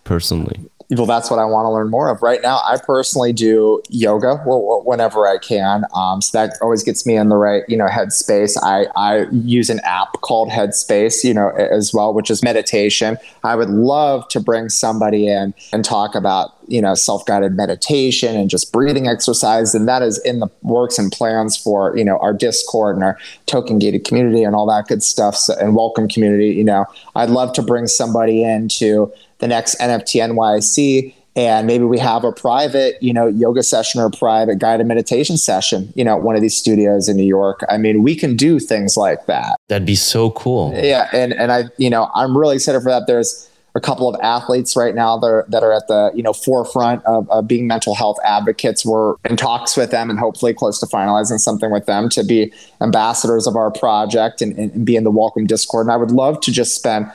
[0.10, 0.60] personally?
[0.92, 2.24] well, that's what I want to learn more of.
[2.24, 5.84] Right now, I personally do yoga whenever I can.
[5.94, 8.58] Um, so that always gets me in the right, you know, headspace.
[8.64, 13.20] I, I use an app called Headspace, you know, as well, which is meditation.
[13.44, 18.50] I would love to bring somebody in and talk about, you know, self-guided meditation and
[18.50, 19.76] just breathing exercise.
[19.76, 23.16] And that is in the works and plans for, you know, our Discord and our
[23.46, 25.36] token gated community and all that good stuff.
[25.36, 26.86] So, and wellcome community, you know,
[27.16, 32.24] I'd love to bring somebody in to the next NFT NYC and maybe we have
[32.24, 36.24] a private, you know, yoga session or a private guided meditation session, you know, at
[36.24, 37.64] one of these studios in New York.
[37.70, 39.56] I mean, we can do things like that.
[39.70, 40.74] That'd be so cool.
[40.76, 43.08] Yeah, and and I, you know, I'm really excited for that.
[43.08, 46.34] There's a couple of athletes right now that are, that are at the you know
[46.34, 48.86] forefront of, of, being mental health advocates.
[48.86, 52.52] We're in talks with them and hopefully close to finalizing something with them to be
[52.82, 55.86] ambassadors of our project and, and be in the Wellcome Discord.
[55.86, 57.12] And I would love to just spend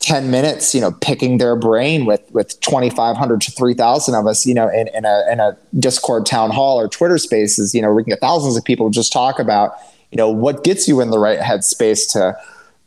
[0.00, 4.54] 10 minutes, you know, picking their brain with, with 2,500 to 3,000 of us, you
[4.54, 8.02] know, in, in a, in a Discord town hall or Twitter spaces, you know, we
[8.02, 9.74] can get thousands of people just talk about,
[10.10, 12.36] you know, what gets you in the right headspace to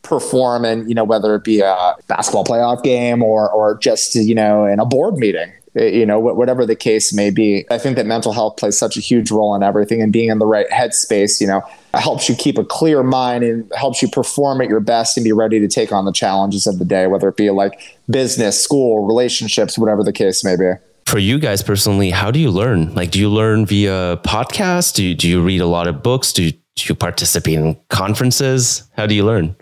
[0.01, 4.33] perform and, you know, whether it be a basketball playoff game or, or just, you
[4.33, 7.65] know, in a board meeting, Eh, you know, whatever the case may be.
[7.71, 10.37] I think that mental health plays such a huge role in everything and being in
[10.37, 11.63] the right headspace, you know,
[11.95, 15.31] helps you keep a clear mind and helps you perform at your best and be
[15.31, 19.07] ready to take on the challenges of the day, whether it be like business, school,
[19.07, 20.71] relationships, whatever the case may be.
[21.07, 22.93] for you guys personally, how do you learn?
[22.93, 24.95] Like, do you learn via podcast?
[24.95, 26.33] Do you, do you read a lot of books?
[26.33, 28.83] Do you, do you participate in conferences?
[28.95, 29.55] How do you learn?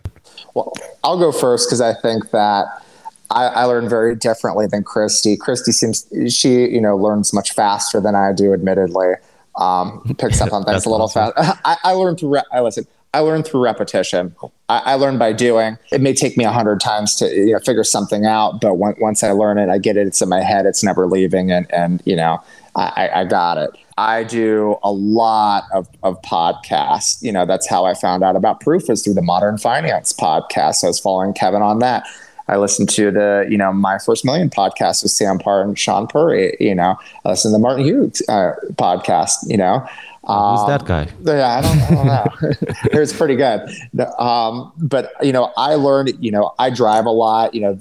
[0.54, 2.81] Well, I'll go first because I think that
[3.32, 5.38] I, I learn very differently than Christie.
[5.38, 9.14] Christie seems she you know learns much faster than I do, admittedly.
[9.56, 11.34] Um, picks up on things a little awesome.
[11.34, 11.60] fast.
[11.66, 12.36] I, I learned through.
[12.36, 12.88] Re- I listen.
[13.14, 14.34] I learned through repetition.
[14.70, 15.78] I, I learned by doing.
[15.92, 18.96] It may take me a hundred times to you know figure something out, but when,
[19.00, 20.08] once I learn it, I get it.
[20.08, 20.66] It's in my head.
[20.66, 22.42] It's never leaving, and and you know
[22.76, 23.72] I, I got it.
[23.98, 27.22] I do a lot of, of podcasts.
[27.22, 30.76] You know, that's how I found out about Proof was through the Modern Finance podcast.
[30.76, 32.04] So I was following Kevin on that.
[32.52, 36.06] I listened to the, you know, My First Million podcast with Sam Parr and Sean
[36.06, 39.88] Puri, you know, I listened to the Martin Hyu uh, podcast, you know.
[40.26, 41.08] Um, Who's that guy?
[41.22, 42.50] Yeah, I don't, I don't know.
[42.92, 43.62] it was pretty good.
[44.20, 47.80] Um, but, you know, I learned, you know, I drive a lot, you know,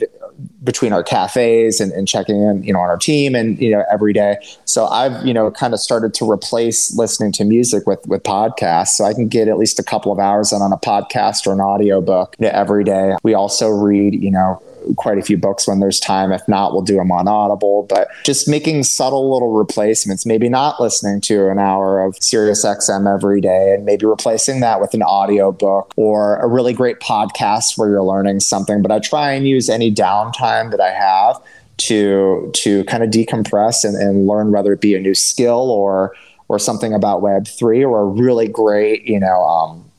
[0.62, 3.84] between our cafes and, and checking in, you know, on our team and, you know,
[3.90, 4.36] every day.
[4.64, 8.88] So I've, you know, kind of started to replace listening to music with, with podcasts.
[8.88, 11.52] So I can get at least a couple of hours in on a podcast or
[11.52, 13.14] an audio book every day.
[13.22, 14.62] We also read, you know,
[14.96, 16.32] quite a few books when there's time.
[16.32, 17.86] If not, we'll do them on Audible.
[17.88, 23.12] But just making subtle little replacements, maybe not listening to an hour of Sirius XM
[23.12, 27.76] every day, and maybe replacing that with an audio book or a really great podcast
[27.76, 28.82] where you're learning something.
[28.82, 31.40] But I try and use any downtime that I have
[31.78, 36.14] to to kind of decompress and, and learn whether it be a new skill or
[36.48, 39.90] or something about Web three or a really great, you know, um,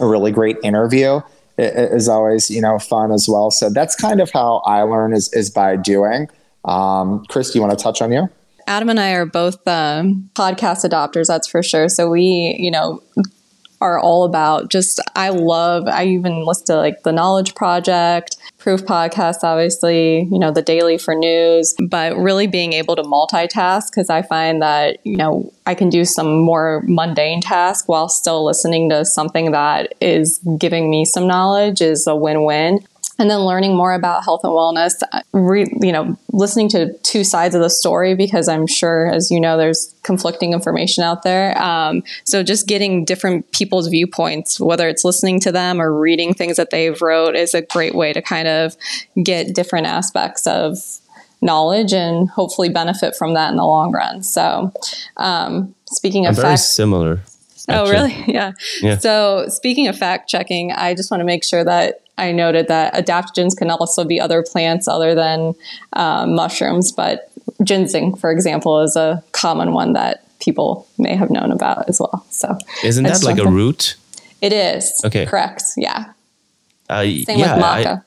[0.00, 1.20] a really great interview
[1.58, 3.50] is always you know fun as well.
[3.50, 6.28] So that's kind of how I learn is is by doing.
[6.64, 8.28] Um, Chris, do you want to touch on you?
[8.66, 11.88] Adam and I are both um, podcast adopters, that's for sure.
[11.88, 13.02] So we, you know,
[13.80, 18.82] are all about just I love I even listen to like the Knowledge Project, Proof
[18.86, 24.08] Podcast, obviously, you know, the Daily for News, but really being able to multitask because
[24.08, 28.88] I find that, you know, I can do some more mundane tasks while still listening
[28.88, 32.80] to something that is giving me some knowledge is a win-win
[33.18, 35.02] and then learning more about health and wellness
[35.32, 39.40] re, you know listening to two sides of the story because i'm sure as you
[39.40, 41.60] know there's conflicting information out there.
[41.60, 46.56] Um, so just getting different people's viewpoints whether it's listening to them or reading things
[46.56, 48.76] that they've wrote is a great way to kind of
[49.22, 50.78] get different aspects of
[51.40, 54.22] knowledge and hopefully benefit from that in the long run.
[54.22, 54.72] So
[55.16, 57.20] um, speaking of very similar
[57.68, 58.14] Oh, really?
[58.26, 58.52] Yeah.
[58.80, 58.98] yeah.
[58.98, 62.94] So, speaking of fact checking, I just want to make sure that I noted that
[62.94, 65.54] adaptogens can also be other plants other than
[65.94, 67.30] um, mushrooms, but
[67.62, 72.24] ginseng, for example, is a common one that people may have known about as well.
[72.30, 73.96] So, isn't that like a root?
[74.40, 75.00] It is.
[75.04, 75.26] Okay.
[75.26, 75.62] Correct.
[75.76, 76.12] Yeah.
[76.88, 77.98] Uh, Same yeah, with maca.
[77.98, 78.02] I,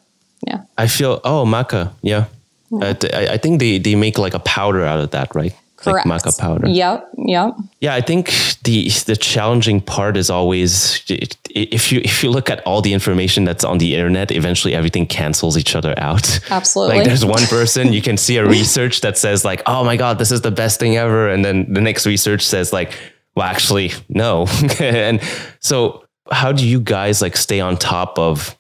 [0.46, 0.62] yeah.
[0.78, 1.94] I feel, oh, maca.
[2.04, 2.26] Yeah.
[2.70, 2.86] yeah.
[2.86, 5.56] Uh, I, I think they, they make like a powder out of that, right?
[5.78, 6.08] Correct.
[6.08, 6.68] Like maca powder.
[6.68, 7.10] Yep.
[7.18, 7.56] Yep.
[7.82, 11.04] Yeah, I think the the challenging part is always
[11.50, 15.06] if you if you look at all the information that's on the internet, eventually everything
[15.06, 16.40] cancels each other out.
[16.50, 16.98] Absolutely.
[16.98, 20.18] Like there's one person you can see a research that says like, "Oh my god,
[20.18, 22.98] this is the best thing ever," and then the next research says like,
[23.36, 24.48] "Well, actually, no."
[24.80, 25.22] and
[25.60, 28.58] so, how do you guys like stay on top of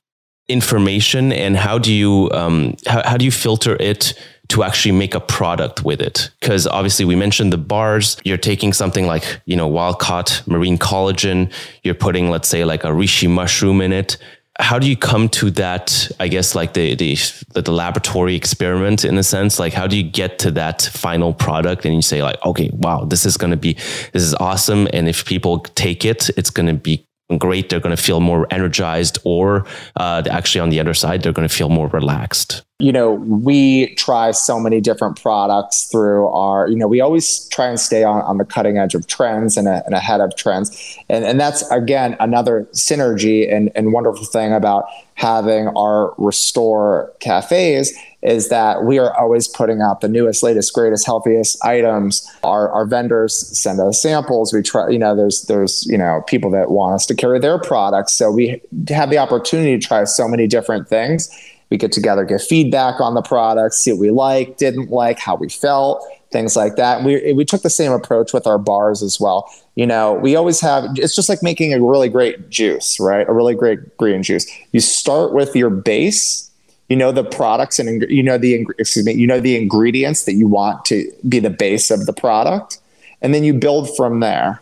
[0.47, 4.13] information, and how do you um how, how do you filter it?
[4.49, 6.29] To actually make a product with it.
[6.39, 8.17] Because obviously, we mentioned the bars.
[8.23, 11.51] You're taking something like, you know, wild caught marine collagen.
[11.83, 14.17] You're putting, let's say, like a reishi mushroom in it.
[14.59, 16.09] How do you come to that?
[16.19, 17.15] I guess like the, the
[17.53, 19.59] the laboratory experiment in a sense.
[19.59, 21.85] Like, how do you get to that final product?
[21.85, 23.73] And you say like, okay, wow, this is to be
[24.13, 24.87] this is awesome.
[24.93, 27.06] And if people take it, it's to be
[27.37, 27.69] great.
[27.69, 29.65] They're going to feel more energized, or
[29.95, 33.95] uh, actually on the other side, they're going to feel more relaxed you know, we
[33.95, 38.21] try so many different products through our, you know, we always try and stay on,
[38.21, 40.97] on the cutting edge of trends and, a, and ahead of trends.
[41.09, 47.97] And, and that's, again, another synergy and, and wonderful thing about having our Restore cafes
[48.27, 52.29] is that we are always putting out the newest, latest, greatest, healthiest items.
[52.43, 54.53] Our, our vendors send us samples.
[54.53, 57.57] We try, you know, there's, there's, you know, people that want us to carry their
[57.57, 58.13] products.
[58.13, 61.29] So we have the opportunity to try so many different things
[61.69, 65.35] we get together, get feedback on the products, see what we like, didn't like, how
[65.35, 67.03] we felt, things like that.
[67.03, 69.51] We we took the same approach with our bars as well.
[69.75, 70.85] You know, we always have.
[70.95, 73.27] It's just like making a really great juice, right?
[73.27, 74.45] A really great green juice.
[74.71, 76.46] You start with your base.
[76.89, 79.13] You know the products and you know the excuse me.
[79.13, 82.79] You know the ingredients that you want to be the base of the product,
[83.21, 84.61] and then you build from there.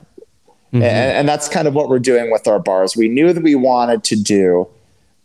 [0.74, 0.84] Mm-hmm.
[0.84, 2.98] And, and that's kind of what we're doing with our bars.
[2.98, 4.68] We knew that we wanted to do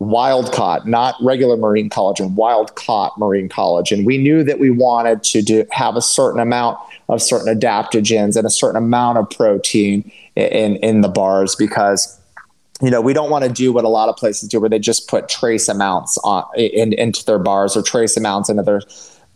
[0.01, 4.05] wild caught, not regular marine collagen, wild caught marine collagen.
[4.05, 6.79] We knew that we wanted to do, have a certain amount
[7.09, 12.20] of certain adaptogens and a certain amount of protein in, in the bars because
[12.81, 14.79] you know, we don't want to do what a lot of places do where they
[14.79, 18.81] just put trace amounts on in, into their bars or trace amounts into their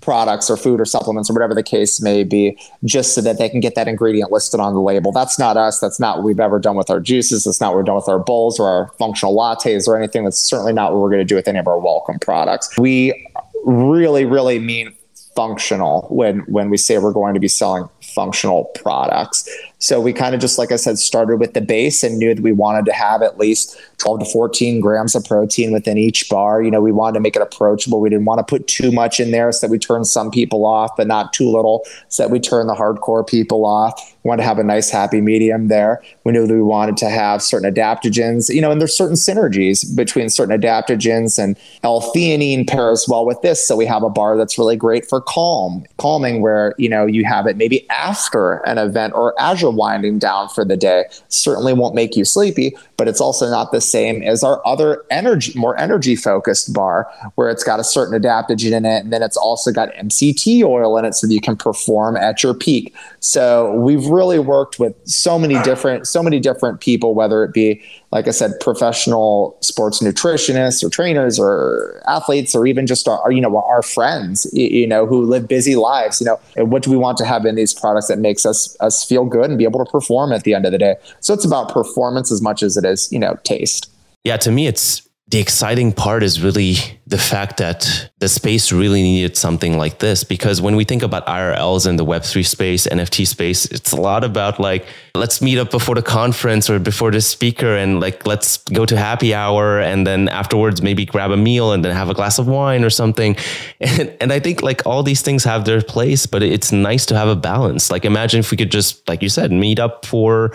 [0.01, 3.49] products or food or supplements or whatever the case may be, just so that they
[3.49, 5.13] can get that ingredient listed on the label.
[5.13, 5.81] That's not us.
[5.81, 7.45] That's not what we've ever done with our juices.
[7.45, 10.25] That's not what we've done with our bowls or our functional lattes or anything.
[10.25, 12.79] That's certainly not what we're going to do with any of our wellcome products.
[12.79, 13.29] We
[13.65, 14.95] really, really mean
[15.35, 19.49] functional when when we say we're going to be selling functional products.
[19.79, 22.43] So we kind of just, like I said, started with the base and knew that
[22.43, 26.63] we wanted to have at least 12 to 14 grams of protein within each bar.
[26.63, 28.01] You know, we wanted to make it approachable.
[28.01, 30.65] We didn't want to put too much in there so that we turn some people
[30.65, 34.14] off, but not too little so that we turn the hardcore people off.
[34.25, 36.03] Wanted to have a nice happy medium there.
[36.25, 39.95] We knew that we wanted to have certain adaptogens, you know, and there's certain synergies
[39.95, 43.69] between certain adaptogens and L-theanine pairs well with this.
[43.69, 47.27] So we have a bar that's really great for calm, calming, where, you know, you
[47.27, 51.05] have it maybe after an event or as you're winding down for the day.
[51.29, 55.53] Certainly won't make you sleepy, but it's also not the same as our other energy,
[55.55, 59.05] more energy focused bar where it's got a certain adaptogen in it.
[59.05, 62.43] And then it's also got MCT oil in it so that you can perform at
[62.43, 62.95] your peak.
[63.21, 67.83] So we've really worked with so many different, so many different people, whether it be,
[68.13, 73.41] like I said, professional sports nutritionists or trainers or athletes, or even just our, you
[73.41, 76.97] know, our friends, you know, who live busy lives, you know, and what do we
[76.97, 79.85] want to have in these products that makes us, us feel good and be able
[79.85, 80.97] to perform at the end of the day.
[81.21, 83.91] So it's about performance as much as it is, you know, taste.
[84.25, 84.37] Yeah.
[84.39, 86.77] To me, it's, the exciting part is really
[87.09, 91.27] the fact that the space really needed something like this because when we think about
[91.27, 95.73] IRLs in the Web3 space, NFT space, it's a lot about like, let's meet up
[95.73, 100.07] before the conference or before the speaker and like, let's go to happy hour and
[100.07, 103.37] then afterwards maybe grab a meal and then have a glass of wine or something.
[103.81, 107.17] And, and I think like all these things have their place, but it's nice to
[107.17, 107.91] have a balance.
[107.91, 110.53] Like, imagine if we could just, like you said, meet up for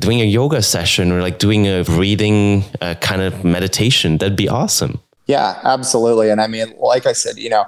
[0.00, 4.18] doing a yoga session or like doing a breathing uh, kind of meditation.
[4.18, 5.00] That'd be awesome.
[5.26, 6.30] Yeah, absolutely.
[6.30, 7.64] And I mean, like I said, you know,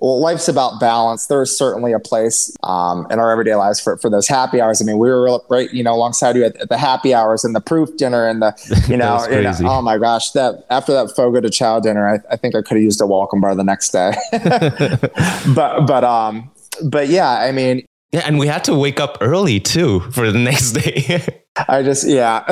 [0.00, 1.26] life's about balance.
[1.26, 4.80] There's certainly a place um, in our everyday lives for, for those happy hours.
[4.80, 7.54] I mean, we were right, you know, alongside you at, at the happy hours and
[7.54, 8.54] the proof dinner and the,
[8.88, 12.18] you know, you know oh my gosh, that after that Fogo de Chao dinner, I,
[12.32, 14.12] I think I could have used a wellcome bar the next day.
[15.54, 16.50] but, but, um,
[16.84, 20.38] but yeah, I mean, yeah, and we had to wake up early too for the
[20.38, 21.42] next day.
[21.68, 22.44] I just yeah,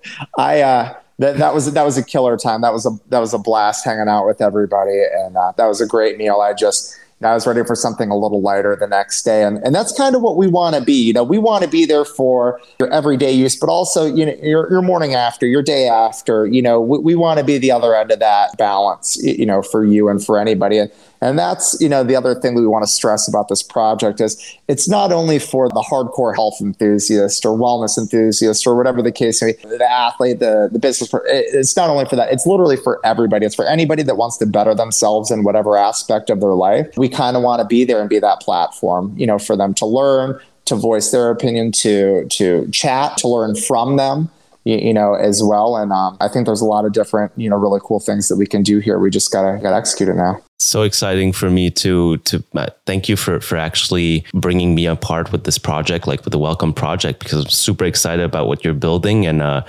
[0.38, 2.60] I uh, that that was that was a killer time.
[2.60, 5.80] That was a that was a blast hanging out with everybody, and uh, that was
[5.80, 6.40] a great meal.
[6.40, 9.74] I just I was ready for something a little lighter the next day, and and
[9.74, 10.94] that's kind of what we want to be.
[10.94, 14.34] You know, we want to be there for your everyday use, but also you know
[14.42, 16.46] your your morning after, your day after.
[16.46, 19.16] You know, we, we want to be the other end of that balance.
[19.22, 20.90] You know, for you and for anybody, and
[21.22, 24.20] and that's, you know, the other thing that we want to stress about this project
[24.20, 29.12] is it's not only for the hardcore health enthusiast or wellness enthusiast or whatever the
[29.12, 32.32] case may be, the athlete, the, the business, it's not only for that.
[32.32, 33.46] It's literally for everybody.
[33.46, 36.88] It's for anybody that wants to better themselves in whatever aspect of their life.
[36.96, 39.74] We kind of want to be there and be that platform, you know, for them
[39.74, 44.28] to learn, to voice their opinion, to to chat, to learn from them
[44.64, 45.76] you, know, as well.
[45.76, 48.36] And um, I think there's a lot of different, you know, really cool things that
[48.36, 48.98] we can do here.
[48.98, 50.40] We just gotta gotta execute it now.
[50.62, 55.32] So exciting for me to to uh, thank you for for actually bringing me apart
[55.32, 58.74] with this project, like with the Wellcome Project, because I'm super excited about what you're
[58.74, 59.42] building and.
[59.42, 59.62] uh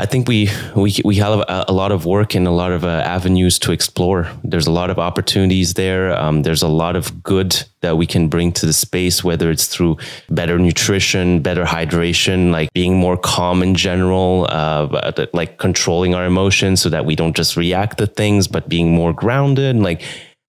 [0.00, 2.84] I think we we we have a, a, lot of work and a lot of
[2.84, 4.28] uh, avenues to explore.
[4.42, 6.16] There's a lot of opportunities there.
[6.16, 9.66] Um, there's a lot of good that we can bring to the space, whether it's
[9.66, 9.98] through
[10.30, 16.80] better nutrition, better hydration, like being more calm in general, uh, like controlling our emotions
[16.80, 20.02] so that we don't just react to things, but being more grounded, like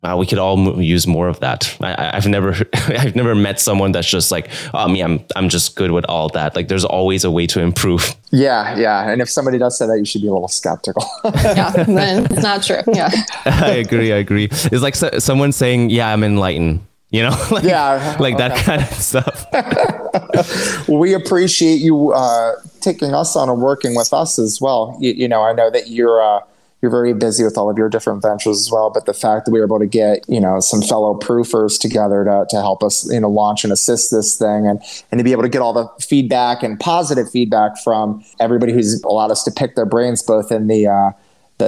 [0.03, 1.77] uh, we could all use more of that.
[1.79, 5.75] I, have never, I've never met someone that's just like, oh, me, I'm, I'm just
[5.75, 6.55] good with all that.
[6.55, 8.15] Like, there's always a way to improve.
[8.33, 9.11] Yeah, yeah.
[9.11, 11.05] And if somebody does say that, you should be a little skeptical.
[11.25, 12.79] yeah, then it's not true.
[12.87, 13.09] Yeah,
[13.43, 14.13] I agree.
[14.13, 14.47] I agree.
[14.49, 16.79] It's like so, someone saying, "Yeah, I'm enlightened."
[17.09, 18.47] You know, like, yeah, like okay.
[18.47, 20.87] that kind of stuff.
[20.87, 24.95] we appreciate you uh, taking us on and working with us as well.
[25.01, 26.21] You, you know, I know that you're.
[26.21, 26.39] Uh,
[26.82, 28.89] you're very busy with all of your different ventures as well.
[28.89, 32.23] But the fact that we were able to get, you know, some fellow proofers together
[32.25, 35.32] to, to help us, you know, launch and assist this thing and, and to be
[35.32, 39.51] able to get all the feedback and positive feedback from everybody who's allowed us to
[39.51, 41.11] pick their brains, both in the, uh,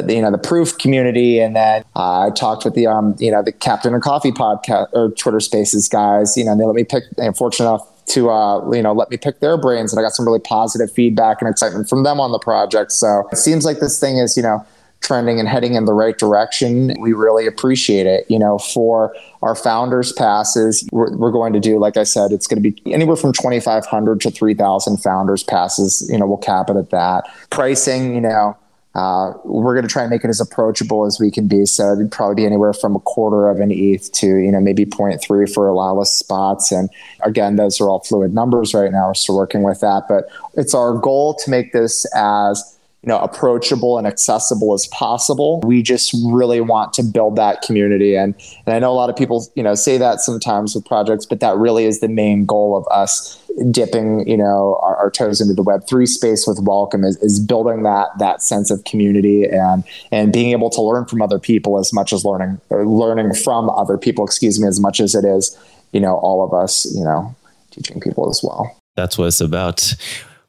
[0.02, 3.30] the, you know the proof community and then uh, I talked with the um you
[3.30, 6.76] know the Captain and Coffee podcast or Twitter Spaces guys you know and they let
[6.76, 10.00] me pick I'm fortunate enough to uh, you know let me pick their brains and
[10.00, 13.38] I got some really positive feedback and excitement from them on the project so it
[13.38, 14.66] seems like this thing is you know
[15.04, 18.26] trending and heading in the right direction, we really appreciate it.
[18.30, 22.48] You know, for our founders passes, we're, we're going to do, like I said, it's
[22.48, 26.10] going to be anywhere from 2,500 to 3,000 founders passes.
[26.12, 27.26] You know, we'll cap it at that.
[27.50, 28.58] Pricing, you know,
[28.96, 31.66] uh, we're going to try and make it as approachable as we can be.
[31.66, 34.86] So it'd probably be anywhere from a quarter of an ETH to, you know, maybe
[34.86, 36.72] 0.3 for allow spots.
[36.72, 36.90] And
[37.22, 39.08] again, those are all fluid numbers right now.
[39.08, 43.20] We're still working with that, but it's our goal to make this as, you know,
[43.20, 45.60] approachable and accessible as possible.
[45.62, 48.16] We just really want to build that community.
[48.16, 48.34] And,
[48.66, 51.42] and I know a lot of people, you know, say that sometimes with projects, but
[51.42, 53.40] that really is the main goal of us
[53.70, 57.40] dipping you know our, our, toes into the web 3 space with wellcome is, is
[57.40, 61.78] building that that sense of community and and being able to learn from other people
[61.78, 65.24] as much as learning or learning from other people excuse me as much as it
[65.24, 65.56] is
[65.92, 67.36] you know all of us you know
[67.70, 69.94] teaching people as well that's what it's about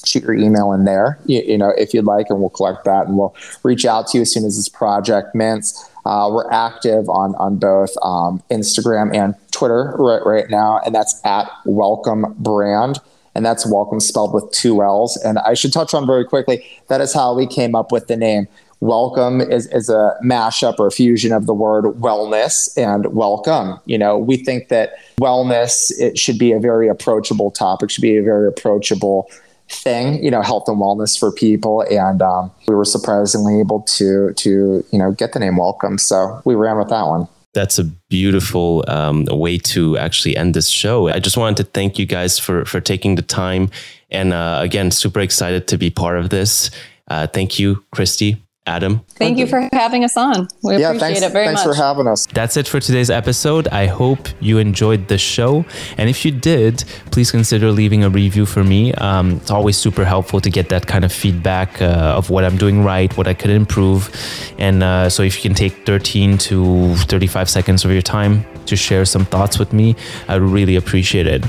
[0.05, 3.09] shoot your email in there, you, you, know, if you'd like, and we'll collect that
[3.09, 5.91] and we'll reach out to you as soon as this project mints.
[6.07, 11.21] Uh, we're active on on both um, Instagram and Twitter right right now, and that's
[11.25, 12.99] at Wellcome Brand,
[13.35, 15.17] and that's Wellcome spelled with two L's.
[15.19, 18.17] And I should touch on very quickly that is how we came up with the
[18.17, 18.49] name.
[18.81, 23.79] Wellcome is, is a mashup or fusion of the word wellness and welcome.
[23.87, 28.17] You know, we think that wellness it should be a very approachable topic, should be
[28.17, 29.29] a very approachable
[29.69, 31.83] thing, you know, health and wellness for people.
[31.91, 35.99] And um, we were surprisingly able to to you know get the name Wellcome.
[35.99, 37.29] So we ran with that one.
[37.55, 41.09] That's a beautiful um, way to actually end this show.
[41.09, 43.71] I just wanted to thank you guys for for taking the time,
[44.11, 46.71] and uh, again, super excited to be part of this.
[47.09, 48.37] Uh, thank you, Christie.
[48.69, 49.01] Adam.
[49.17, 50.47] Thank you for having us on.
[50.63, 51.65] We yeah, appreciate thanks, it very thanks much.
[51.65, 52.27] Thanks for having us.
[52.27, 53.67] That's it for today's episode.
[53.69, 55.65] I hope you enjoyed the show.
[55.97, 58.93] And if you did, please consider leaving a review for me.
[58.95, 62.57] Um, it's always super helpful to get that kind of feedback uh, of what I'm
[62.57, 64.11] doing right, what I could improve.
[64.59, 68.77] And uh, so if you can take 13 to 35 seconds of your time to
[68.77, 69.97] share some thoughts with me,
[70.29, 71.45] I would really appreciate it.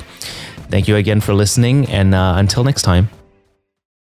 [0.72, 1.88] Thank you again for listening.
[1.90, 3.10] And uh, until next time.